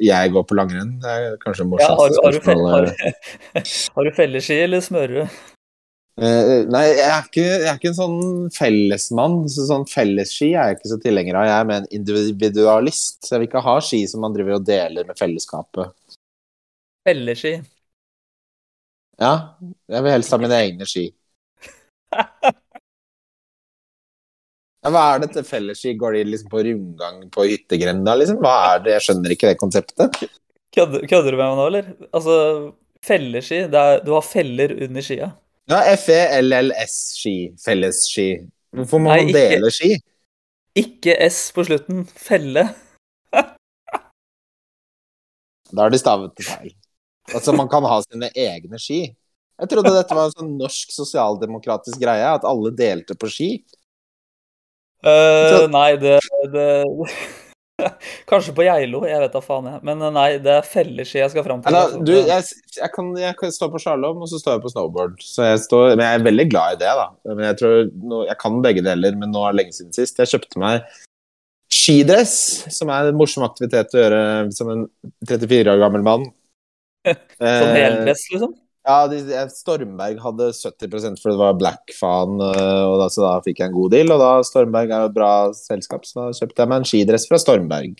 [0.00, 2.38] jeg går på langrenn, det er kanskje det Ja, har, har,
[2.72, 2.86] har,
[3.98, 5.38] har du felleski, eller smører du?
[6.18, 9.36] Uh, nei, jeg er, ikke, jeg er ikke en sånn fellesmann.
[9.52, 11.46] Så sånn Fellesski er jeg ikke så tilhenger av.
[11.46, 13.20] Jeg er mer en individualist.
[13.22, 15.92] Så jeg vil ikke ha ski som man driver og deler med fellesskapet.
[17.06, 17.54] Felleski.
[19.18, 19.32] Ja,
[19.90, 21.06] jeg vil helst ha mine egne ski.
[24.94, 25.94] Hva er dette fellesski?
[25.98, 28.40] Går de liksom på rundgang på hyttegrenda, liksom?
[28.44, 28.94] Hva er det?
[28.96, 30.22] Jeg skjønner ikke det konseptet.
[30.74, 31.90] Kødder, kødder du med meg nå, eller?
[32.12, 32.36] Altså,
[33.06, 35.30] felleski, det er, du har feller under skia.
[35.68, 37.36] Ja, FELLS-ski.
[37.60, 38.28] Fellesski.
[38.76, 39.94] Hvorfor må Nei, man dele ski?
[40.78, 42.04] Ikke S på slutten.
[42.08, 42.68] Felle.
[45.68, 46.70] Da har de stavet det feil.
[47.28, 49.02] Altså, man kan ha sine egne ski.
[49.58, 53.50] Jeg trodde dette var en sånn norsk sosialdemokratisk greie, at alle delte på ski.
[55.04, 56.18] Så- nei, det,
[56.52, 56.64] det
[58.28, 59.82] Kanskje på Geilo, jeg vet da faen, jeg.
[59.86, 61.70] Men eh, nei, det er felleski jeg skal fram til.
[61.70, 62.00] Eller, altså.
[62.02, 62.46] du, jeg,
[62.80, 65.20] jeg, kan, jeg kan stå på slalåm, og så står jeg på snowboard.
[65.22, 67.06] Så jeg står, men jeg er veldig glad i det, da.
[67.30, 67.76] Men jeg, tror,
[68.10, 70.18] nå, jeg kan begge deler, men nå er det lenge siden sist.
[70.18, 70.88] Jeg kjøpte meg
[71.78, 72.34] skidress,
[72.74, 74.20] som er en morsom aktivitet å gjøre
[74.56, 74.86] som en
[75.28, 76.26] 34 år gammel mann.
[77.06, 78.56] Sånn Eh, heldress, liksom?
[78.88, 79.18] Ja, de,
[79.52, 83.90] Stormberg hadde 70% for det var black-faen, og da, så da fikk jeg en god
[83.92, 84.12] deal.
[84.14, 87.40] Og da Stormberg er et bra selskap, så da kjøpte jeg meg en skidress fra
[87.42, 87.98] Stormberg.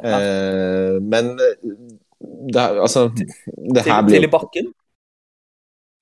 [0.00, 0.16] Ja.
[0.16, 4.72] Eh, men det, er- altså det her blir til i bakken?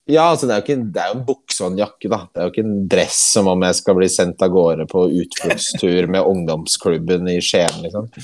[0.09, 2.21] Ja, altså det er jo ikke, det er jo en bukse og en jakke, da.
[2.31, 5.03] Det er jo ikke en dress som om jeg skal bli sendt av gårde på
[5.21, 8.09] utfluktstur med ungdomsklubben i Skien, liksom.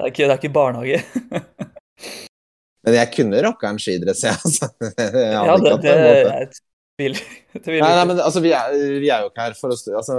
[0.00, 1.00] Det er ikke, det er ikke barnehage.
[2.86, 4.70] Men jeg kunne rocka en skidress, jeg, altså.
[4.96, 5.94] Jeg Ja, det, det
[7.00, 7.16] tvil.
[7.16, 9.76] jeg tviler Nei, nei, men altså, vi er, vi er jo ikke her for å
[9.98, 10.18] altså,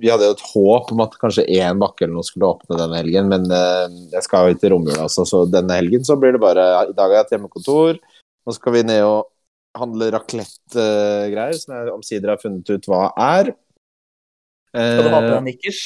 [0.00, 3.00] Vi hadde jo et håp om at kanskje én bakke eller noe skulle åpne denne
[3.02, 6.42] helgen, men uh, jeg skal jo ikke romjula, altså, så denne helgen så blir det
[6.42, 8.00] bare I dag har jeg et hjemmekontor.
[8.42, 9.28] Nå skal vi ned og
[9.78, 13.52] handle raclette-greier, som jeg omsider har funnet ut hva er.
[14.72, 15.82] Skal du ha på Eh, deg nikkers?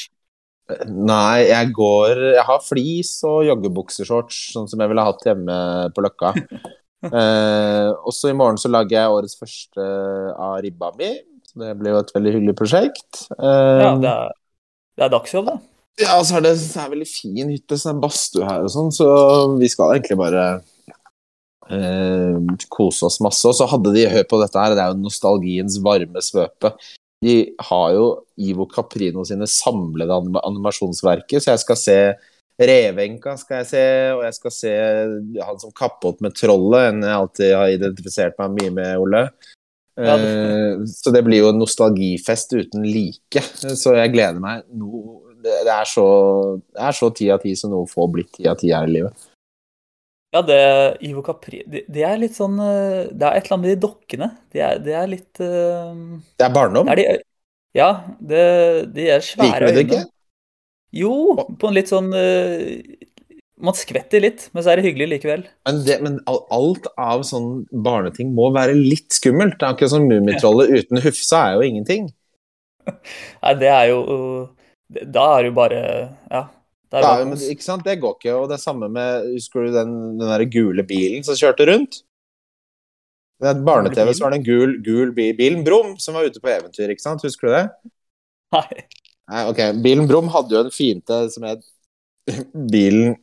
[0.67, 5.55] Nei, jeg går Jeg har flis og joggebukseshorts, sånn som jeg ville hatt hjemme
[5.95, 6.33] på Løkka.
[7.07, 9.87] eh, også i morgen så lager jeg årets første
[10.35, 11.13] av ribba mi.
[11.47, 13.23] Så det blir jo et veldig hyggelig prosjekt.
[13.39, 14.35] Eh, Ja, det er,
[14.97, 15.57] det er dagsjobb, da.
[16.03, 18.73] ja, så er det, det er veldig fin hytte, så det er badstue her og
[18.73, 19.07] sånn, så
[19.57, 20.45] vi skal egentlig bare
[21.71, 23.47] eh, kose oss masse.
[23.47, 26.75] Og så hadde de Hør på dette her, det er jo nostalgiens varme svøpe.
[27.25, 31.99] De har jo Ivo Caprino sine samlede anim animasjonsverker, så jeg skal se
[32.57, 33.81] Revenka skal jeg se,
[34.15, 34.71] og jeg skal se
[35.45, 39.29] han som kappåt med trollet, en jeg alltid har identifisert meg mye med, Ole.
[39.97, 43.41] Ja, det- Eh, Så det blir jo en nostalgifest uten like.
[43.77, 44.63] Så jeg gleder meg
[45.43, 48.57] det, er så, det er så ti av ti som noe får blitt ti av
[48.57, 49.13] ti her i livet.
[50.37, 50.61] Ja, det
[51.07, 53.81] Ivo Capri det, de er litt sånn eh, Det er et eller annet med de
[53.87, 54.29] dokkene.
[54.53, 55.95] Det er, det er litt uh,
[56.37, 56.89] Det er barndom.
[56.89, 57.17] Det er de
[57.77, 58.45] Ja, det,
[58.93, 60.01] de er Liker svære du det ikke?
[60.97, 61.13] Jo,
[61.59, 62.67] på en litt sånn uh,
[63.57, 65.47] Man skvetter litt, men så er det hyggelig likevel.
[65.65, 69.57] Men, det, men alt av sånn barneting må være litt skummelt.
[69.57, 72.11] Det er akkurat som Mummitrollet uten Hufsa er jo ingenting.
[72.87, 73.97] Nei, det er jo
[74.87, 75.81] Da er det jo bare
[76.29, 76.45] Ja.
[76.87, 77.83] Det er men, ikke sant?
[77.83, 78.35] Det går ikke.
[78.37, 82.01] Og det er samme med Husker du den, den der gule bilen som kjørte rundt?
[83.37, 85.35] Det er barne-TV, så var det en gul, gul bil.
[85.37, 87.21] Bilen Brum som var ute på eventyr, ikke sant?
[87.25, 87.65] Husker du det?
[88.55, 88.85] Nei.
[89.27, 89.61] Nei, ok.
[89.83, 91.65] Bilen Brum hadde jo en fiende som het
[92.73, 93.13] Bilen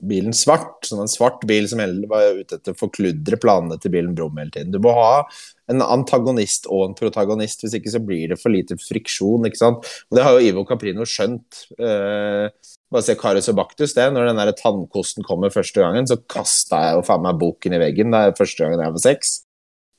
[0.00, 4.14] Bilen Svart, som en svart bil som var ute etter å forkludre planene til bilen
[4.16, 4.72] Brum hele tiden.
[4.72, 5.26] Du må ha
[5.70, 9.90] en antagonist og en protagonist, hvis ikke så blir det for lite friksjon, ikke sant.
[10.10, 11.64] Og det har jo Ivo Caprino skjønt.
[11.76, 12.48] Eh,
[12.90, 14.08] bare se Karius og Baktus, det.
[14.14, 17.84] Når den der tannkosten kommer første gangen, så kasta jeg jo faen meg boken i
[17.84, 18.10] veggen.
[18.14, 19.36] Det er første gangen jeg var seks.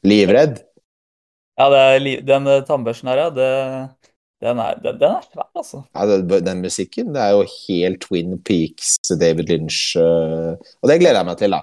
[0.08, 0.60] Livredd.
[1.62, 3.50] Ja, det er, den eh, tannbørsten her, ja, det,
[4.41, 5.84] den, er, den, den er svær, altså.
[5.93, 10.97] Ja, den, den musikken, det er jo helt Twin Peaks, David Lynch uh, Og det
[11.04, 11.62] gleder jeg meg til, da.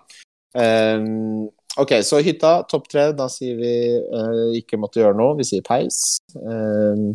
[0.59, 3.11] Um, ok, så hytta, topp tre.
[3.19, 5.37] Da sier vi uh, ikke måtte gjøre noe.
[5.41, 6.19] Vi sier peis.
[6.39, 7.11] Um,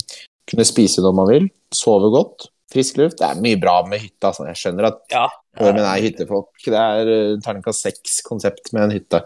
[0.49, 1.47] kunne spise når man vil.
[1.73, 2.49] Sove godt.
[2.73, 3.19] Frisk luft.
[3.19, 4.31] Det er mye bra med hytta.
[4.31, 4.47] Altså.
[4.49, 5.27] Jeg skjønner at Ja.
[5.59, 6.53] nordmenn er hyttefolk.
[6.65, 9.23] Det er uh, terningkast seks-konsept med en hytte.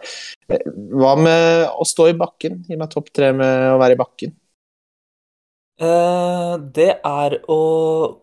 [0.48, 2.62] Hva med å stå i bakken?
[2.68, 4.36] Gi meg topp tre med å være i bakken.
[5.78, 7.62] Eh, det er å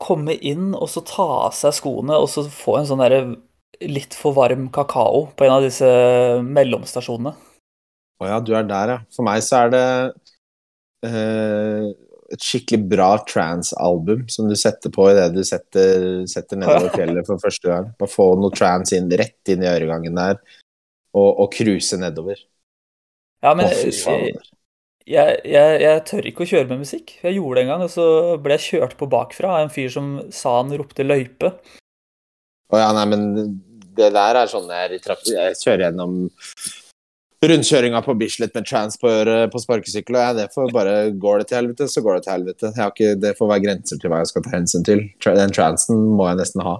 [0.02, 3.20] komme inn og så ta av seg skoene og så få en sånn derre
[3.84, 5.86] litt for varm kakao på en av disse
[6.42, 7.34] mellomstasjonene.
[8.22, 8.98] Å ja, du er der, ja.
[9.14, 9.86] For meg så er det
[11.06, 11.86] eh,
[12.34, 17.42] et skikkelig bra trans-album som du setter på idet du setter, setter nedover fjellet for
[17.42, 17.92] første gang.
[18.00, 20.40] Bare få noe trans inn, rett inn i øregangen der,
[21.14, 22.40] og, og cruise nedover.
[23.44, 24.42] Ja, Å, men fy faen.
[25.08, 27.16] Jeg, jeg, jeg, tør ikke å kjøre med musikk.
[27.22, 28.06] Jeg gjorde det en gang, og så
[28.42, 31.52] ble jeg kjørt på bakfra av en fyr som sa han ropte løype.
[32.72, 33.28] Å ja, nei, men
[33.94, 36.16] det der er sånn jeg, jeg kjører gjennom
[37.44, 39.10] rundkjøringa på Bislett med trans på
[39.52, 42.34] på sparkesykkel, og jeg, det får bare Går det til helvete, så går det til
[42.34, 42.72] helvete.
[42.72, 45.06] Jeg har ikke, det får være grenser til hva jeg skal ta hensyn til.
[45.26, 46.78] Den transen må jeg nesten ha.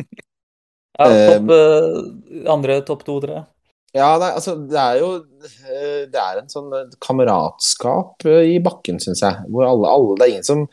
[0.00, 3.44] Ja, Eh, topp, eh, andre topp to, tre.
[3.92, 5.08] Ja, nei, altså, det er jo
[5.44, 9.44] eh, Det er en sånn eh, kameratskap eh, i bakken, syns jeg.
[9.52, 10.64] Hvor alle, alle Det er ingen som,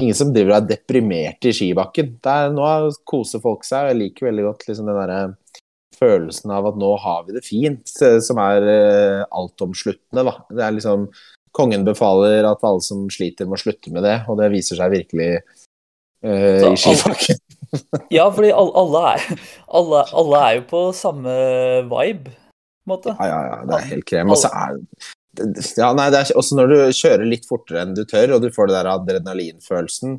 [0.00, 2.16] ingen som driver og er deprimert i skibakken.
[2.26, 2.66] Er, nå
[3.06, 5.20] koser folk seg, og jeg liker veldig godt liksom den derre
[5.96, 10.34] følelsen av at nå har vi det fint, som er uh, altomsluttende, da.
[10.50, 11.08] Det er liksom
[11.56, 15.30] Kongen befaler at alle som sliter, må slutte med det, og det viser seg virkelig
[15.40, 17.40] uh, i skibakken.
[18.14, 19.40] Ja, fordi alle, er,
[19.74, 21.32] alle, alle er jo på samme
[21.88, 22.34] vibe,
[22.90, 23.14] måte.
[23.18, 24.32] Ja, ja, ja, det er helt krem.
[24.32, 24.80] Og så er
[25.76, 28.50] ja, nei, det er også når du kjører litt fortere enn du tør, og du
[28.54, 30.14] får det der adrenalinfølelsen,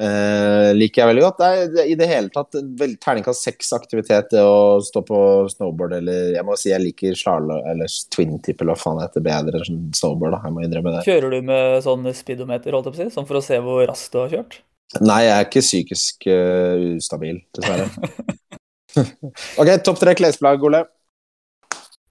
[0.00, 1.42] eh, liker jeg veldig godt.
[1.42, 5.20] Det er i det hele tatt vel, terningkast seks-aktivitet, det å stå på
[5.52, 9.10] snowboard eller Jeg må si jeg liker slalåm eller twin tip eller hva faen det
[9.10, 10.42] heter bedre enn snowboard, da.
[10.46, 11.04] Jeg må innrømme det.
[11.08, 13.84] Kjører du med sånn speedometer, holdt jeg på å si, sånn for å se hvor
[13.90, 14.60] raskt du har kjørt?
[15.04, 17.90] Nei, jeg er ikke psykisk uh, ustabil, dessverre.
[19.60, 20.86] ok, topp tre klesplagg, Ole.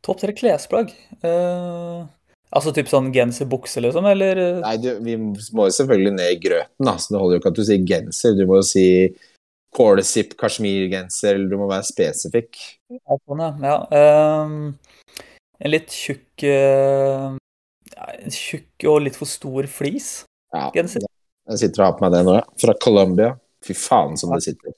[0.08, 0.91] Topp tre klesplagg?
[1.20, 2.02] Eh,
[2.56, 6.36] altså typ sånn genser, bukse, liksom, eller eh, Nei, du, vi må jo selvfølgelig ned
[6.38, 6.93] i grøten, da.
[7.02, 8.38] Så det holder jo ikke at du sier genser.
[8.39, 8.86] Du må jo si
[9.78, 12.56] Cordyceps kasjmirgenser, eller du må være spesifikk.
[12.96, 13.76] Ja, sånn, ja.
[14.00, 14.56] ehm,
[15.60, 17.36] en litt tjukk eh,
[18.32, 20.22] tjukk og litt for stor flis.
[20.56, 21.04] Ja, Genser.
[21.52, 22.46] jeg sitter og har på meg det nå, ja.
[22.63, 23.34] Fra Colombia.
[23.65, 24.72] Fy faen som det sitter.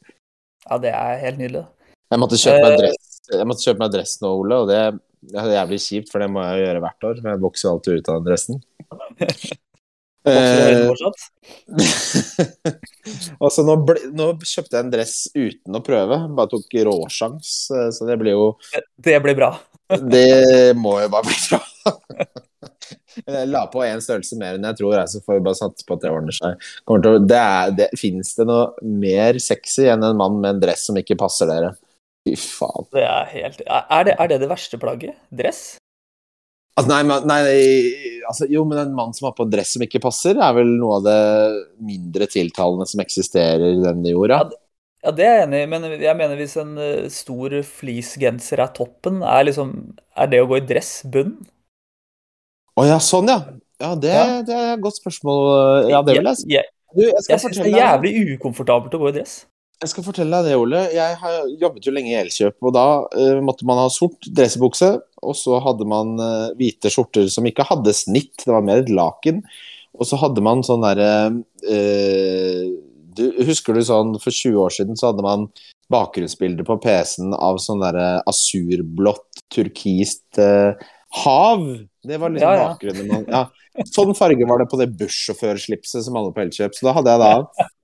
[0.66, 1.64] Ja, det er helt nydelig.
[2.10, 2.80] Jeg måtte kjøpe meg Eh.
[2.82, 4.80] dress, jeg måtte kjøpe meg dress nå, Ole, og det,
[5.22, 7.18] det er jævlig kjipt, for det må jeg gjøre hvert år.
[7.22, 8.62] for Jeg vokser alltid ut av den dressen.
[10.20, 11.22] Du Eh, fortsatt?
[13.44, 13.76] altså, nå,
[14.12, 16.18] nå kjøpte jeg en dress uten å prøve.
[16.36, 18.50] Bare tok råsjans, eh, så det blir jo
[19.00, 19.54] Det blir bra.
[20.14, 21.62] Det må jo bare bli bra.
[23.20, 25.88] Jeg la på én størrelse mer enn jeg tror, jeg, så får vi bare satse
[25.88, 26.68] på at det ordner seg.
[26.88, 30.86] Til det er, det, Fins det noe mer sexy enn en mann med en dress
[30.90, 31.74] som ikke passer dere?
[32.30, 32.88] Fy faen.
[32.94, 35.16] Det er helt Er det er det, det verste plagget?
[35.34, 35.78] Dress?
[36.78, 37.42] Altså, nei, men- nei,
[38.30, 40.70] altså, jo, men en mann som har på en dress som ikke passer, er vel
[40.80, 41.20] noe av det
[41.84, 44.46] mindre tiltalende som eksisterer i denne jorda.
[45.04, 48.72] Ja, det er jeg enig i, men jeg mener hvis en eh, stor fleecegenser er
[48.76, 51.46] toppen, er liksom Er det å gå i dress bunnen?
[52.80, 53.40] Å ja, sånn ja.
[53.80, 54.42] Ja, det, Ja.
[54.44, 55.90] det er et godt spørsmål.
[55.90, 56.50] Ja, det vil jeg si.
[56.52, 56.66] Jeg,
[56.96, 59.46] Du, jeg jeg syns det er jævlig ukomfortabelt å gå i dress.
[59.80, 60.82] Jeg skal fortelle deg det, Ole.
[60.92, 64.92] Jeg har jobbet jo lenge i Elkjøp, og da uh, måtte man ha sort dressbukse,
[65.24, 68.92] og så hadde man uh, hvite skjorter som ikke hadde snitt, det var mer et
[68.92, 69.40] laken.
[69.96, 72.66] Og så hadde man sånn derre uh,
[73.20, 75.48] du, Husker du sånn for 20 år siden så hadde man
[75.92, 80.40] bakgrunnsbilder på PC-en av sånn derre asurblått, turkist
[81.24, 81.66] hav?
[82.06, 82.68] Det var liksom Ja, ja.
[82.70, 83.42] bakgrunnen man ja.
[83.90, 86.78] Sånn farge var det på det bussjåførslipset som alle på Elkjøp.
[86.78, 87.68] Så da hadde jeg da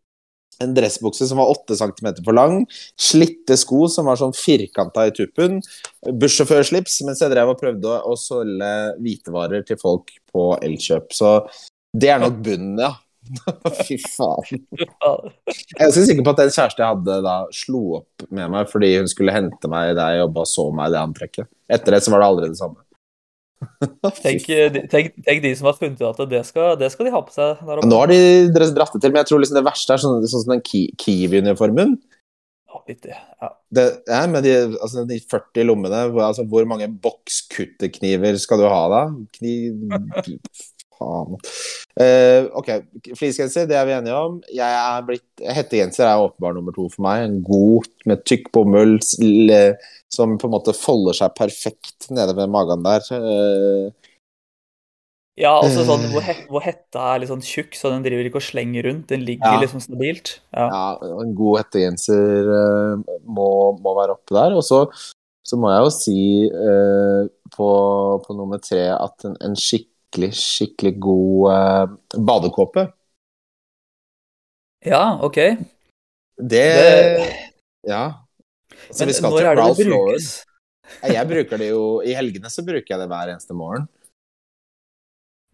[0.63, 2.61] en dressbukse som var 8 cm for lang,
[2.99, 5.61] slitte sko som var sånn firkanta i tuppen,
[6.05, 11.11] bussjåførslips, mens jeg drev og prøvde å, selge hvitevarer til folk på Elkjøp.
[11.15, 11.37] Så
[11.95, 12.93] det er nok bunnen, ja.
[13.87, 14.59] Fy faen.
[14.69, 18.91] Jeg er sikker på at den kjæreste jeg hadde da, slo opp med meg fordi
[18.99, 21.49] hun skulle hente meg der jeg jobba, og så meg i det antrekket.
[21.65, 22.84] Etter det så var det aldri det samme.
[24.23, 24.45] Tenk,
[24.91, 27.33] tenk, tenk de som har funnet ut at det skal, det skal de ha på
[27.35, 27.89] seg der oppe.
[27.89, 28.19] Nå har de
[28.75, 30.91] dratt det til, men jeg tror liksom det verste er sånn, sånn som den Ki-
[31.01, 31.95] Kiwi-uniformen.
[32.71, 33.51] Ja, litt, ja.
[33.75, 38.81] Det, er med de, altså de 40 lommene, altså, hvor mange bokskutterkniver skal du ha
[38.91, 39.03] da?
[39.37, 39.85] Kniv
[40.99, 41.35] Faen.
[41.95, 42.69] Uh, ok,
[43.15, 44.39] fleecegenser, det er vi enige om.
[44.51, 45.25] Jeg er blitt,
[45.57, 47.23] Hettegenser er åpenbar nummer to for meg.
[47.27, 52.83] En god med tykk bomull som på en måte folder seg perfekt nede ved magen
[52.85, 53.07] der.
[53.11, 53.93] Uh,
[55.35, 56.11] Ja, altså sånn Eh.
[56.13, 59.09] hvor, he hvor hetta er litt sånn tjukk, så den driver ikke og slenger rundt.
[59.11, 59.59] Den ligger Ja.
[59.59, 60.39] liksom stabilt.
[60.55, 60.69] Ja.
[60.71, 64.55] ja, en god hettegenser uh, må, må være oppe der.
[64.55, 64.85] Og så,
[65.43, 66.19] så må jeg jo si
[66.55, 67.67] uh, på,
[68.23, 69.59] på nummer tre at en, en
[70.15, 72.87] skikkelig, skikkelig god eh, badekåpe
[74.85, 75.35] ja, OK.
[76.37, 77.33] Det, Det-
[77.87, 78.21] Ja.
[78.91, 80.21] Så Men vi skal til det Ralph Lauren.
[81.09, 83.87] Jeg bruker det jo I helgene så bruker jeg det hver eneste morgen.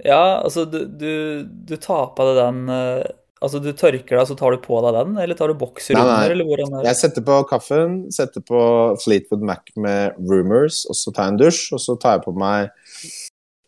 [0.04, 3.04] Ja, altså du, du, du tar på deg den eh,
[3.41, 6.04] Altså du tørker deg, så tar du på deg den, eller tar du bokser Nei,
[6.06, 6.13] nei.
[6.13, 6.88] under, eller hvordan er det?
[6.91, 8.60] Jeg setter på kaffen, setter på
[9.02, 12.36] Fleetwood Mac med Rumors, og så tar jeg en dusj, og så tar jeg på
[12.38, 12.69] meg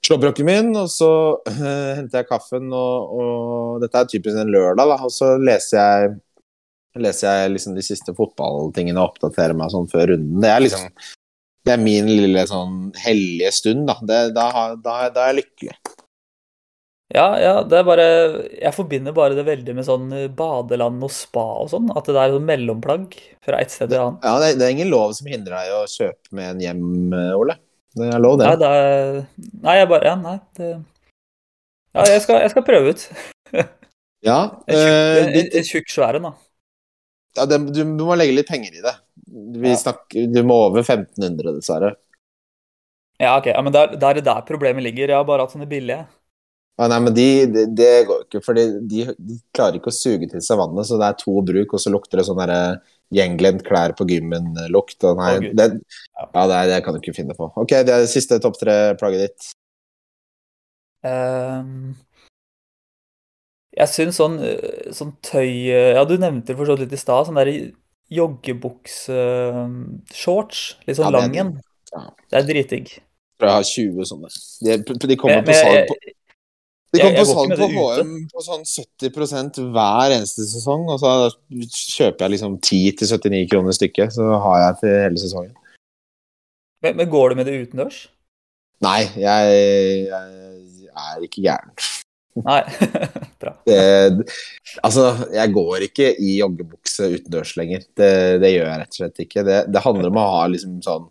[0.04, 4.92] slåbroken min, og så uh, henter jeg kaffen, og, og dette er typisk en lørdag,
[4.92, 6.14] da, og så leser jeg
[7.02, 10.42] leser jeg liksom de siste fotballtingene og oppdaterer meg sånn før runden.
[10.44, 10.92] Det er liksom
[11.64, 13.96] det er min lille sånn hellige stund, da.
[14.04, 15.76] Det, da, da, da er jeg lykkelig.
[17.14, 18.06] Ja, ja, det er bare
[18.58, 21.92] Jeg forbinder bare det veldig med sånn badeland og spa og sånn.
[21.94, 24.26] At det er sånn mellomplagg fra et sted til annet.
[24.26, 26.84] Ja, det, det er ingen lov som hindrer deg å kjøpe med en hjem,
[27.20, 27.58] eh, Ole.
[27.94, 28.48] Det er lov, det.
[28.50, 29.20] Nei, det er
[29.62, 30.38] Nei, jeg bare Ja, nei.
[30.58, 30.70] Det
[31.94, 33.08] Ja, jeg skal, jeg skal prøve ut.
[34.24, 34.38] Ja,
[34.72, 36.32] En tjukk, eh, en, svær da.
[37.38, 38.94] ja det, du, du må legge litt penger i det.
[39.60, 39.78] Vi Ja.
[39.82, 41.94] snakker, du må over 1500, dessverre.
[43.20, 43.52] Ja, ok.
[43.52, 45.12] Ja, men det er, det er der problemet ligger.
[45.12, 46.06] Jeg har bare hatt sånne billige.
[46.80, 50.26] Ja, nei, men de, det, det går ikke, for de, de klarer ikke å suge
[50.32, 52.62] til seg vannet, så det er to bruk, og så lukter det sånn derre
[53.16, 55.00] gjenglemt klær på gymmen-lukt.
[55.20, 55.68] Nei, Å, det,
[56.20, 56.26] Ja.
[56.48, 57.46] det, det kan du ikke finne på.
[57.60, 59.42] Ok, det er det siste topp tre-plagget ditt.
[61.04, 61.72] Um,
[63.76, 66.96] jeg syns sånn, eh, sånn tøy eh, Ja, du nevnte det for så vidt litt
[66.96, 67.26] i stad.
[67.28, 67.50] Sånn der
[68.14, 70.60] joggebukseshorts.
[70.88, 71.52] Litt sånn Ja, det er lang en.
[71.94, 72.02] Ja.
[72.30, 72.88] Det er dritdigg.
[73.44, 74.30] Jeg har 20 sånne.
[74.64, 74.72] De,
[75.08, 75.96] de kommer Men- på salg på
[76.94, 77.68] de jeg på salg på.
[77.98, 81.14] HM på sånn 70 hver eneste sesong, og så
[81.50, 85.56] kjøper jeg liksom 10-79 kroner stykket, så har jeg til hele sesongen.
[86.84, 88.04] Men, men går du med det utendørs?
[88.84, 89.60] Nei, jeg,
[90.12, 91.74] jeg er ikke gæren.
[92.42, 92.62] Nei.
[93.42, 93.54] Bra.
[93.68, 93.78] Det,
[94.82, 97.86] altså, jeg går ikke i joggebukse utendørs lenger.
[97.96, 99.46] Det, det gjør jeg rett og slett ikke.
[99.48, 101.10] Det, det handler om å ha liksom sånn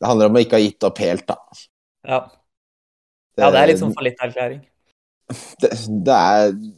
[0.00, 1.38] Det handler om å ikke ha gitt opp helt, da.
[2.08, 2.20] Ja.
[3.40, 4.60] Ja, det er litt sånn fallitterklæring.
[5.62, 5.70] det,
[6.06, 6.20] det,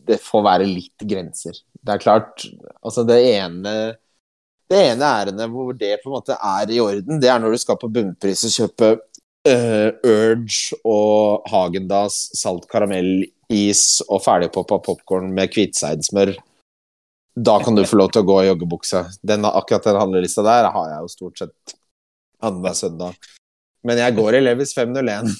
[0.08, 1.58] det får være litt grenser.
[1.82, 2.44] Det er klart
[2.84, 3.72] Altså, det ene
[4.70, 7.60] Det ene ærendet hvor det på en måte er i orden, det er når du
[7.60, 8.92] skal på bunnpris og kjøpe
[9.48, 16.32] uh, Urge og Hagendas salt karamellis og ferdigpoppa popkorn med hvitseidsmør.
[17.36, 19.04] Da kan du få lov til å gå i joggebukse.
[19.24, 21.76] Den, akkurat den handlelista der har jeg jo stort sett
[22.42, 23.16] annenhver søndag.
[23.86, 25.30] Men jeg går i Levis 501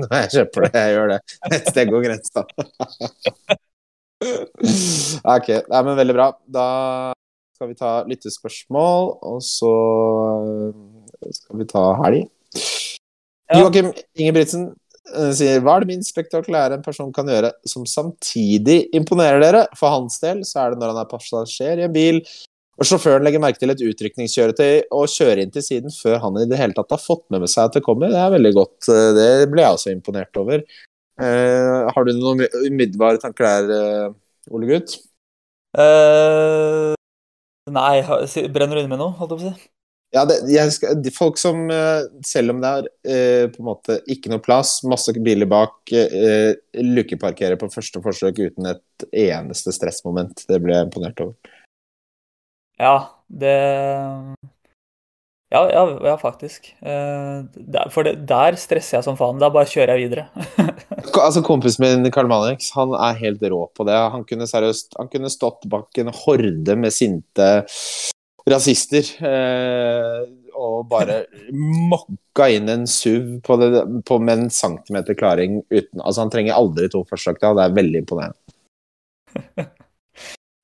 [0.00, 0.82] når jeg kjøper det.
[0.84, 1.20] Jeg gjør det.
[1.50, 2.44] Et sted går grensa.
[5.36, 6.28] ok, nei, men veldig bra.
[6.48, 6.66] Da
[7.56, 9.74] skal vi ta lyttespørsmål, og så
[11.36, 12.22] skal vi ta helg.
[13.50, 13.58] Ja.
[13.58, 18.86] Joakim Ingebrigtsen eh, sier hva er det minst spektakulære en person kan gjøre som samtidig
[18.96, 19.66] imponerer dere?
[19.76, 22.22] For hans del så er det når han er passasjer i en bil,
[22.80, 26.46] og sjåføren legger merke til et utrykningskjøretøy og kjører inn til siden før han i
[26.48, 28.08] det hele tatt har fått med seg at det kommer.
[28.08, 28.88] Det er veldig godt.
[28.88, 30.64] eh, Det ble jeg også imponert over.
[31.20, 33.74] Eh, har du noen umiddelbare tanker der,
[34.08, 34.96] eh, Ole Gutt?
[35.76, 36.96] Uh,
[37.70, 38.00] nei,
[38.48, 39.68] brenner du inne med noe, holdt jeg på å si?
[40.16, 40.40] Ja, det,
[40.74, 41.68] skal, de folk som,
[42.26, 42.72] selv om det
[43.06, 45.92] er på en måte ikke noe plass, masse biler bak,
[46.74, 50.42] lukkeparkerer på første forsøk uten et eneste stressmoment.
[50.50, 51.59] Det ble jeg imponert over.
[52.80, 52.96] Ja,
[53.28, 53.56] det
[55.50, 56.76] Ja, ja, ja faktisk.
[56.80, 59.40] Eh, for det, der stresser jeg som faen.
[59.42, 60.28] Da bare kjører jeg videre.
[61.10, 63.96] Altså Kompisen min Karl Manix han er helt rå på det.
[64.14, 67.48] Han kunne seriøst Han kunne stått bak en horde med sinte
[68.48, 70.20] rasister eh,
[70.56, 76.24] og bare mokka inn en SUV på, det, på med en centimeter klaring uten Altså
[76.24, 77.42] Han trenger aldri to forsøk.
[77.42, 77.52] Da.
[77.58, 79.68] Det er veldig imponerende.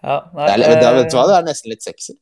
[0.07, 2.15] Ja, nei, Det er, det vet du hva, eh, det er nesten litt sexy.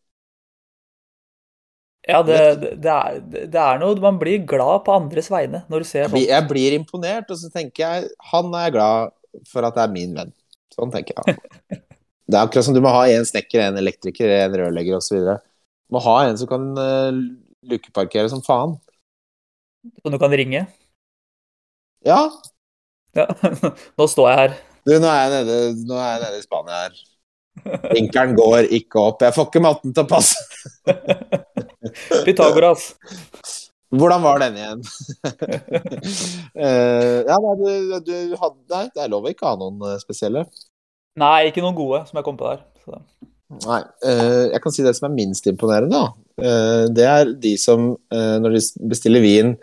[2.08, 2.38] ja det,
[2.84, 3.18] det, er,
[3.48, 6.24] det er noe Man blir glad på andres vegne når du ser Jeg sånn.
[6.28, 9.14] jeg blir imponert, og så tenker jeg han er glad
[9.50, 10.30] for at det er min venn.
[10.74, 11.38] Sånn tenker jeg.
[12.24, 15.18] Det er akkurat som du må ha en snekker, en elektriker, en rørlegger osv.
[15.20, 17.18] Du må ha en som kan uh,
[17.68, 18.78] lukeparkere som faen.
[20.00, 20.62] Som du kan ringe.
[22.08, 22.22] Ja.
[23.12, 23.26] Ja.
[24.00, 24.56] Nå står jeg her.
[24.88, 26.96] Du, nå er jeg nede, nå er jeg nede i Spania her.
[27.62, 29.22] Vinkelen går ikke opp.
[29.24, 30.36] Jeg får ikke matten til å passe.
[32.26, 32.90] Pythagoras.
[33.94, 34.80] Hvordan var den igjen?
[36.58, 40.00] uh, ja, nei, du, du hadde Nei, det er lov å ikke ha noen eh,
[40.02, 40.46] spesielle.
[41.20, 42.64] Nei, ikke noen gode som jeg kom på der.
[42.82, 42.98] Så.
[43.68, 43.80] Nei.
[44.02, 46.10] Uh, jeg kan si det som er minst imponerende, da.
[46.42, 49.54] Uh, det er de som, når de bestiller vin,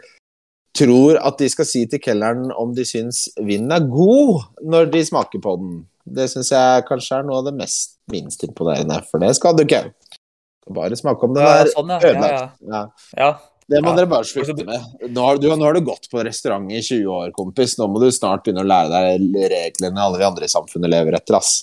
[0.78, 5.04] tror at de skal si til kelneren om de syns vinen er god når de
[5.04, 5.74] smaker på den.
[6.06, 9.64] Det syns jeg kanskje er noe av det mest minst imponerende, for det skal du
[9.66, 9.86] ikke.
[10.72, 12.60] Bare smake om den Ja, er sånn, ødelagt.
[12.68, 12.84] Ja.
[13.18, 13.32] ja.
[13.72, 14.88] Det må dere bare slutte med.
[15.14, 17.78] Nå har, du, nå har du gått på restaurant i 20 år, kompis.
[17.80, 21.16] Nå må du snart begynne å lære deg reglene alle vi andre i samfunnet lever
[21.22, 21.62] etter, ass.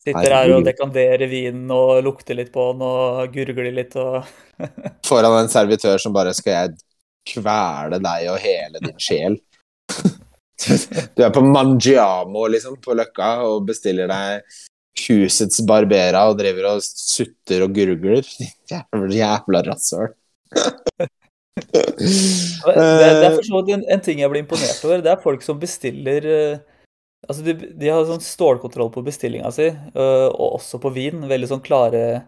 [0.00, 4.22] Sitter her og dekanderer vinen og lukter litt på den og gurgler litt og
[5.08, 9.40] Foran en servitør som bare skal jeg kvele deg og hele din sjel.
[11.16, 14.58] Du er på Mangiamo, liksom, på Løkka, og bestiller deg
[15.00, 18.26] husets Barbera og driver og sutter og gurgler.
[18.70, 20.12] Jævla, jævla rasshøl.
[21.60, 25.02] Det, det er for så vidt en, en ting jeg blir imponert over.
[25.04, 26.62] Det er folk som bestiller eh,
[27.28, 31.26] Altså, de, de har sånn stålkontroll på bestillinga si, eh, og også på vin.
[31.28, 32.22] Veldig sånn klare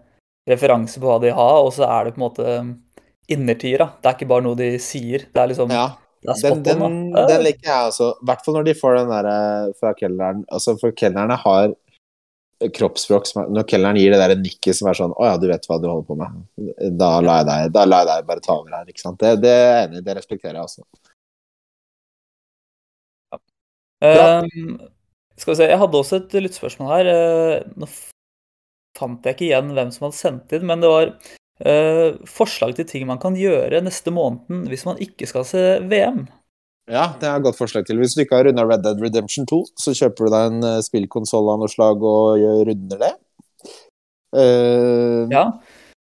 [0.49, 2.57] referanser på hva de har, og så er det på en måte
[3.33, 3.88] innertier, da.
[4.03, 5.25] Det er ikke bare noe de sier.
[5.33, 5.87] Det er liksom Ja,
[6.23, 6.83] den, den,
[7.13, 8.11] den liker jeg også.
[8.15, 9.39] I hvert fall når de får den derre
[9.81, 10.45] fra kelneren.
[10.55, 11.73] Altså, for kelnerne har
[12.77, 15.49] kroppsspråk som er, Når kelneren gir det der nikket som er sånn Å ja, du
[15.51, 16.45] vet hva du holder på med.
[17.01, 19.19] Da lar jeg deg, da lar jeg deg bare ta over her, ikke sant.
[19.19, 20.07] Det, det er jeg enig i.
[20.07, 20.87] Det respekterer jeg også.
[24.03, 24.81] Ehm,
[25.39, 27.13] skal vi se, jeg hadde også et lyttespørsmål her.
[27.13, 27.91] Eh, Nå
[28.99, 31.37] fant jeg ikke igjen hvem som hadde sendt inn, men det var eh,
[32.27, 36.25] forslag til ting man kan gjøre neste måneden hvis man ikke skal se VM.
[36.90, 38.01] Ja, det er et godt forslag til.
[38.03, 40.81] Hvis du ikke har runda Red Dead Redemption 2, så kjøper du deg en uh,
[40.82, 43.12] spillkonsoll av noe slag og runder det.
[44.34, 45.30] Uh...
[45.30, 45.47] Ja.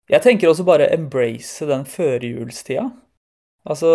[0.08, 2.86] Jeg tenker også bare embrace den førjulstida.
[3.68, 3.90] Altså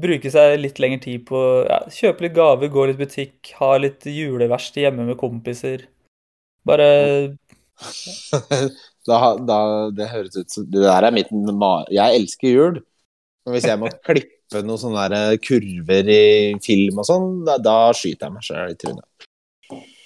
[0.00, 4.06] bruke seg litt lengre tid på ja, Kjøpe litt gaver, gå litt butikk, ha litt
[4.06, 5.84] juleverksted hjemme med kompiser.
[6.64, 6.86] Bare
[9.10, 9.60] da, da,
[9.94, 11.32] det høres ut som Det der er mitt.
[11.90, 12.80] Jeg elsker jul.
[13.44, 16.22] Men hvis jeg må klippe noen sånne kurver i
[16.64, 19.06] film og sånn, da, da skyter jeg meg sjøl i trynet.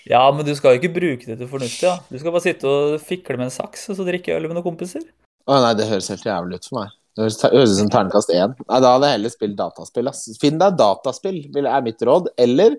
[0.04, 1.96] Ja, men du skal jo ikke bruke det til fornuftig, Ja.
[2.10, 4.66] Du skal bare sitte og fikle med en saks og så drikke øl med noen
[4.66, 5.04] kompiser.
[5.48, 6.92] Å nei, det høres helt jævlig ut for meg.
[7.14, 8.56] Det høres, det høres ut som terningkast én.
[8.58, 10.10] Nei, da hadde jeg heller spilt dataspill.
[10.10, 10.26] Ass.
[10.42, 12.32] Finn deg dataspill, er mitt råd.
[12.44, 12.76] Eller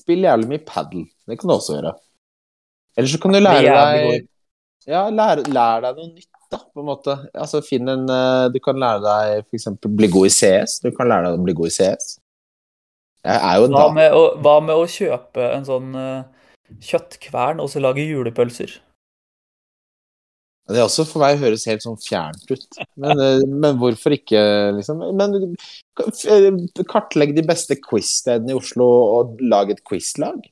[0.00, 1.06] spill jævlig mye padel.
[1.26, 1.94] Det kan du også gjøre.
[2.98, 4.28] Eller så kan du lære deg
[4.88, 7.16] Ja, lær, lær deg noe nytt, da, på en måte.
[7.34, 10.80] Altså, finn en eh, Du kan lære deg eksempel bli god i CS.
[10.84, 12.12] Du kan lære deg å bli god i CS.
[13.26, 16.22] Jeg er jo en Hva med å, hva med å kjøpe en sånn uh,
[16.80, 18.78] kjøttkvern og så lage julepølser?
[20.70, 22.78] Det er også for meg høres helt sånn fjernt ut.
[23.00, 24.40] Men, eh, men hvorfor ikke,
[24.76, 25.02] liksom?
[25.18, 25.56] Men
[26.86, 28.86] kartlegg de beste quiz-stedene i Oslo
[29.18, 30.44] og lag et quizlag.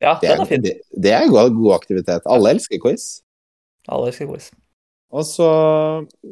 [0.00, 2.24] Ja, Det er, det, det er god, god aktivitet.
[2.24, 3.20] Alle elsker quiz.
[3.88, 4.48] Alle elsker quiz.
[5.10, 5.46] Og så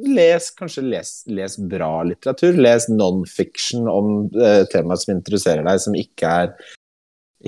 [0.06, 2.56] les, kanskje les, les bra litteratur.
[2.56, 6.52] Les non-fiction om eh, temaet som interesserer deg, som ikke er,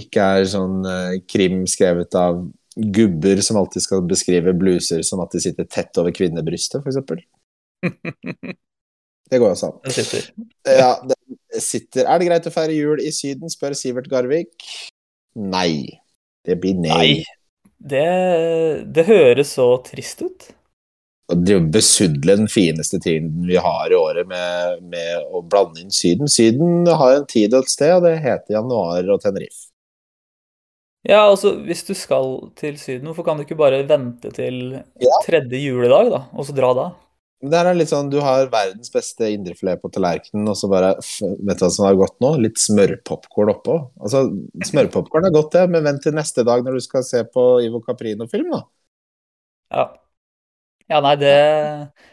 [0.03, 2.43] ikke er sånn eh, krim skrevet av
[2.77, 6.99] gubber som alltid skal beskrive bluser som at de sitter tett over kvinnebrystet, f.eks.
[9.31, 9.79] Det går også an.
[10.81, 14.67] Ja, det sitter Er det greit å feire jul i Syden, spør Sivert Garvik.
[15.39, 16.01] Nei.
[16.47, 16.97] Det blir nei.
[16.97, 17.37] Nei.
[17.81, 18.07] Det,
[18.93, 20.51] det høres så trist ut.
[21.31, 21.37] Å
[21.73, 26.29] besudle den fineste tiden vi har i året med, med å blande inn Syden.
[26.29, 29.69] Syden har en tid og et sted, og det heter januar og Tenerife.
[31.07, 34.81] Ja, altså, hvis du skal til Syden, hvorfor kan du ikke bare vente til
[35.25, 36.89] tredje juledag, da, og så dra da?
[37.41, 41.61] Der er litt sånn, Du har verdens beste indrefilet på tallerkenen, og så bare Vet
[41.61, 42.35] du hva som er godt nå?
[42.45, 43.79] Litt smørpopkorn oppå.
[44.03, 44.27] Altså,
[44.69, 47.81] Smørpopkorn er godt, det, men vent til neste dag når du skal se på Ivo
[47.87, 48.61] Caprino-film, da.
[49.73, 49.87] Ja.
[50.91, 51.35] Ja, nei, det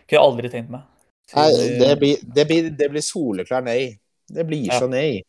[0.05, 0.85] kunne jeg aldri tenkt meg.
[1.35, 1.49] Nei,
[1.81, 3.97] det blir, det blir, det blir soleklar nei.
[4.31, 5.23] Det blir så nei.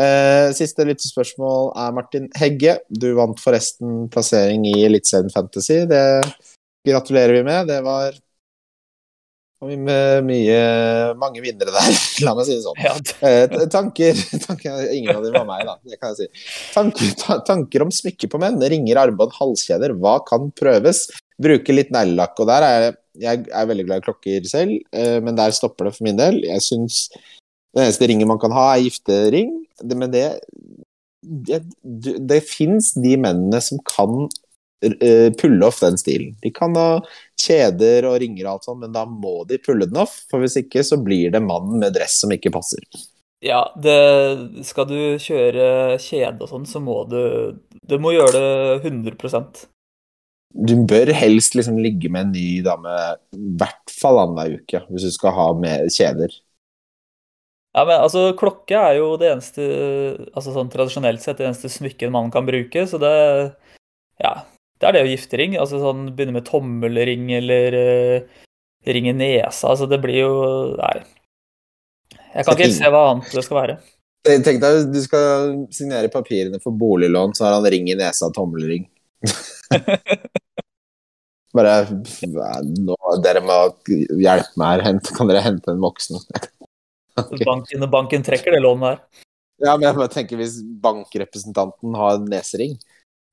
[0.00, 2.78] Uh, siste lyttespørsmål er Martin Hegge.
[2.88, 5.82] Du vant forresten plassering i Eliteserien Fantasy.
[5.90, 6.04] Det
[6.88, 7.68] gratulerer vi med.
[7.68, 8.16] Det var
[9.62, 10.58] med mye,
[11.20, 12.80] mange vinnere der, la meg si det sånn.
[12.82, 15.76] Ja, Eh, tanker, tanker Ingen av dem var meg, da.
[15.86, 16.46] Det kan jeg si.
[16.74, 18.58] Tanker, ta, tanker om smykker på menn.
[18.58, 19.94] Ringer, armbånd, halskjeder.
[20.02, 21.06] Hva kan prøves?
[21.42, 22.34] Bruke litt neglelakk.
[22.42, 25.88] Og der er jeg, jeg er veldig glad i klokker selv, eh, men der stopper
[25.88, 26.40] det for min del.
[26.48, 27.04] Jeg syns
[27.72, 29.54] den eneste ringen man kan ha, er giftering.
[29.84, 30.26] Men det
[31.22, 31.60] Det,
[32.18, 34.26] det fins de mennene som kan
[35.40, 36.34] pulle off den stilen.
[36.42, 37.00] De kan ha
[37.40, 40.14] kjeder og ringer og alt sånt, men da må de pulle den off.
[40.30, 42.84] For hvis ikke så blir det mannen med dress som ikke passer.
[43.42, 43.98] ja det,
[44.66, 47.22] skal du kjøre kjede og sånn, så må du
[47.88, 49.64] Du må gjøre det 100%
[50.68, 52.94] Du bør helst liksom ligge med en ny dame
[53.34, 56.30] i hvert fall annenhver uke, hvis du skal ha med kjeder.
[57.72, 59.64] Ja, men altså, klokke er jo det eneste
[60.36, 63.12] Altså sånn tradisjonelt sett det eneste smykket man kan bruke, så det
[64.20, 64.44] Ja.
[64.82, 65.52] Det er det å gifte ring.
[65.62, 68.40] Altså sånn begynne med tommelring eller uh,
[68.90, 69.70] ring i nesa.
[69.70, 70.32] Altså det blir jo
[70.74, 70.96] Nei.
[72.32, 73.76] Jeg kan ikke helt se hva annet det skal være.
[74.26, 78.36] Tenk deg, du skal signere papirene for boliglån, så har han ring i nesa og
[78.36, 78.86] tommelring.
[81.56, 83.56] Bare nå, Dere må
[83.86, 84.84] hjelpe meg her.
[84.86, 86.16] Hent, kan dere hente en voksen?
[87.20, 87.44] okay.
[87.44, 88.98] Banken, banken trekker det lånet her.
[89.62, 92.72] Ja, men jeg bare tenker hvis bankrepresentanten har en nesering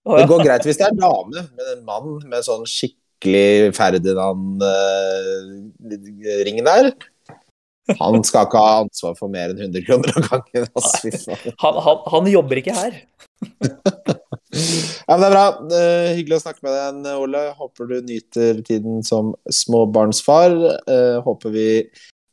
[0.07, 6.83] Det går greit hvis det er dame, men en mann med sånn skikkelig Ferdinand-ring der
[7.99, 10.65] Han skal ikke ha ansvar for mer enn 100 kroner av gangen.
[10.77, 11.07] Altså.
[11.65, 12.93] Han, han, han jobber ikke her.
[14.49, 15.47] Ja, men det er bra.
[15.69, 17.41] Uh, hyggelig å snakke med deg Ole.
[17.57, 20.55] Håper du nyter tiden som småbarnsfar.
[20.89, 21.67] Uh, håper vi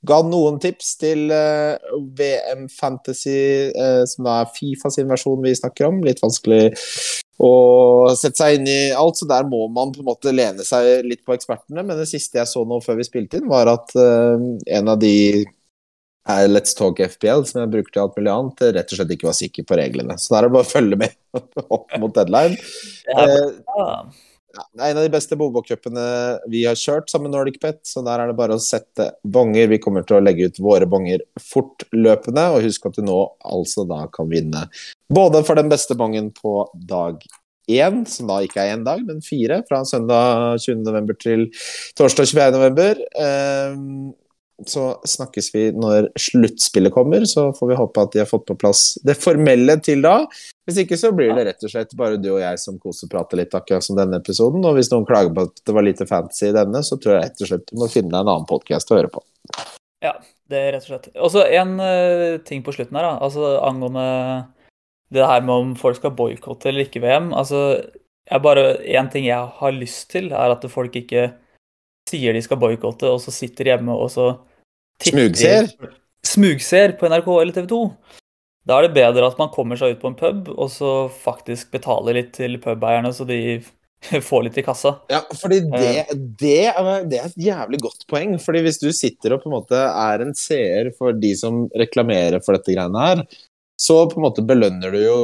[0.07, 1.76] ga noen tips til eh,
[2.18, 3.36] VM Fantasy,
[3.70, 6.02] eh, som er Fifa sin versjon vi snakker om.
[6.07, 6.70] Litt vanskelig
[7.42, 7.50] å
[8.16, 11.24] sette seg inn i alt, så der må man på en måte lene seg litt
[11.26, 11.82] på ekspertene.
[11.82, 14.48] Men det siste jeg så nå før vi spilte inn, var at eh,
[14.78, 15.16] en av de
[16.26, 19.28] er Let's Talk FPL, som jeg bruker til alt mulig annet, rett og slett ikke
[19.28, 20.16] var sikker på reglene.
[20.18, 21.18] Så da er det bare å følge med
[21.78, 22.59] opp mot deadline.
[23.07, 23.90] Ja,
[24.57, 26.04] det er en av de beste Bobo-cupene
[26.52, 29.70] vi har kjørt sammen med Nordic Pet, så der er det bare å sette bonger.
[29.72, 33.86] Vi kommer til å legge ut våre bonger fortløpende, og husk at du nå altså
[33.88, 34.66] da kan vinne
[35.12, 37.20] både for den beste bongen på dag
[37.70, 40.84] én, som da ikke er én dag, men fire, fra søndag 20.
[40.86, 41.48] november til
[41.98, 42.62] torsdag 24.
[44.64, 48.57] så snakkes vi når sluttspillet kommer, så får vi håpe at de har fått på
[48.57, 50.14] plass det formelle til da.
[50.66, 53.54] Hvis ikke så blir det rett og slett bare du og jeg som koseprater litt,
[53.54, 54.64] akkurat som denne episoden.
[54.64, 57.26] Og hvis noen klager på at det var lite fantasy i denne, så tror jeg
[57.26, 59.22] rett og slett du må finne deg en annen podkast å høre på.
[60.04, 60.16] Ja,
[60.50, 61.12] det er rett og slett.
[61.20, 63.14] Og så en uh, ting på slutten her, da.
[63.28, 64.09] Altså angående
[65.14, 67.76] det her med om folk skal boikotte eller ikke VM altså,
[68.26, 71.28] jeg bare, En ting jeg har lyst til, er at folk ikke
[72.11, 74.32] sier de skal boikotte, og så sitter hjemme og så
[75.02, 75.68] Smugser?
[76.24, 77.80] Smugser på NRK eller TV 2.
[78.66, 80.92] Da er det bedre at man kommer seg ut på en pub, og så
[81.22, 83.61] faktisk betaler litt til pubeierne, så de
[84.28, 84.96] får litt i kassa.
[85.12, 85.92] Ja, fordi det,
[86.40, 88.34] det, er, det er et jævlig godt poeng.
[88.42, 92.42] Fordi hvis du sitter og på en måte er en seer for de som reklamerer
[92.42, 93.26] for dette greiene her,
[93.76, 95.18] så på en måte belønner du jo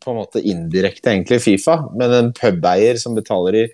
[0.00, 3.64] på en måte indirekte egentlig Fifa, men en pubeier som betaler i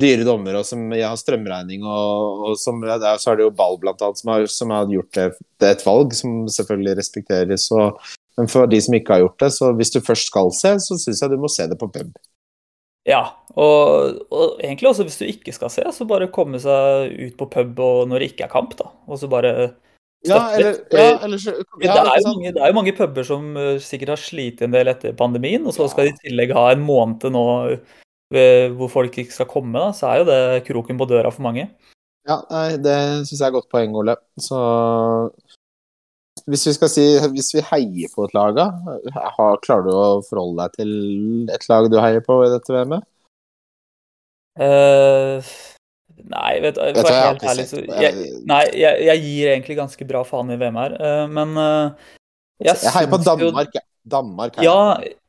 [0.00, 3.46] dyre dommer, og som ja, har strømregning, og, og som, ja, der, så er det
[3.46, 5.26] jo Ball blant annet som har, som har gjort det,
[5.62, 7.68] det et valg som selvfølgelig respekteres.
[7.74, 8.00] Og,
[8.40, 10.98] men for de som ikke har gjort det, så hvis du først skal se, så
[10.98, 12.10] syns jeg du må se det på pub.
[13.04, 13.22] Ja,
[13.52, 17.50] og, og egentlig også hvis du ikke skal se, så bare komme seg ut på
[17.52, 18.90] pub og når det ikke er kamp, da.
[19.06, 19.74] Og så bare
[20.24, 23.58] Ja, eller, ja, eller så- det, er jo mange, det er jo mange puber som
[23.60, 26.70] eh, sikkert har slitt en del etter pandemien, og så skal de i tillegg ha
[26.72, 27.44] en måned nå
[28.78, 31.68] hvor folk ikke skal komme, da, så er jo det kroken på døra for mange.
[32.24, 32.96] Ja, nei, det
[33.28, 34.16] syns jeg er et godt poeng, Ole.
[34.40, 34.58] Så
[36.48, 38.66] hvis vi skal si Hvis vi heier på et lag, da,
[39.64, 43.06] klarer du å forholde deg til et lag du heier på i dette VM-et?
[44.54, 45.40] Uh,
[46.30, 49.78] nei, vet du, Vet jeg helt ikke ærlig, så jeg, Nei, jeg, jeg gir egentlig
[49.80, 52.12] ganske bra faen i VM her, uh, men uh,
[52.62, 53.86] jeg, Jeg heier på Danmark, jeg.
[54.14, 54.78] Danmark heier Ja,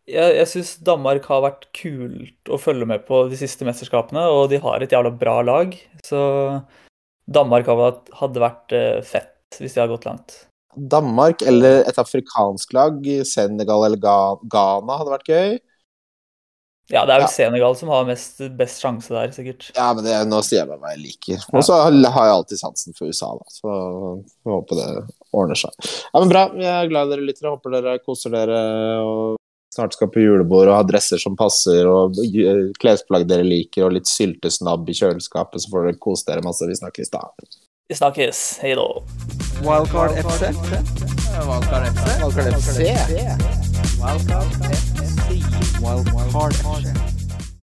[0.05, 4.49] jeg, jeg syns Danmark har vært kult å følge med på de siste mesterskapene, og
[4.51, 5.75] de har et jævla bra lag.
[6.05, 6.19] Så
[7.25, 10.41] Danmark hadde vært eh, fett hvis de hadde gått langt.
[10.75, 15.55] Danmark eller et afrikansk lag, Senegal eller Ghana, hadde vært gøy.
[16.91, 17.31] Ja, det er vel Ja.
[17.33, 19.71] Senegal som har mest, best sjanse der, sikkert.
[19.73, 21.45] Ja, men det, nå sier jeg bare hva jeg liker.
[21.55, 23.47] Og så har jeg alltid sansen for USA, da.
[23.49, 23.77] Så
[24.21, 24.89] vi håper det
[25.33, 25.73] ordner seg.
[26.11, 26.43] Ja, men bra.
[26.61, 27.47] Jeg er glad dere lytter.
[27.47, 28.61] Jeg Håper dere koser dere
[29.01, 29.41] og
[29.75, 33.95] snart skal på julebord og ha dresser som passer, og eh, klesplagg dere liker, og
[33.97, 36.67] litt syltesnabb i kjøleskapet, så får dere kose dere masse.
[36.69, 37.25] Vi snakkes da.
[37.89, 38.45] Vi snakkes.
[38.63, 38.87] Hei da.
[39.65, 40.53] Wildcard FC.
[41.35, 42.07] Wildcard FC.
[42.23, 42.79] Wildcard FC.
[43.99, 45.03] Wildcard FC.
[45.83, 47.14] Wildcard FC.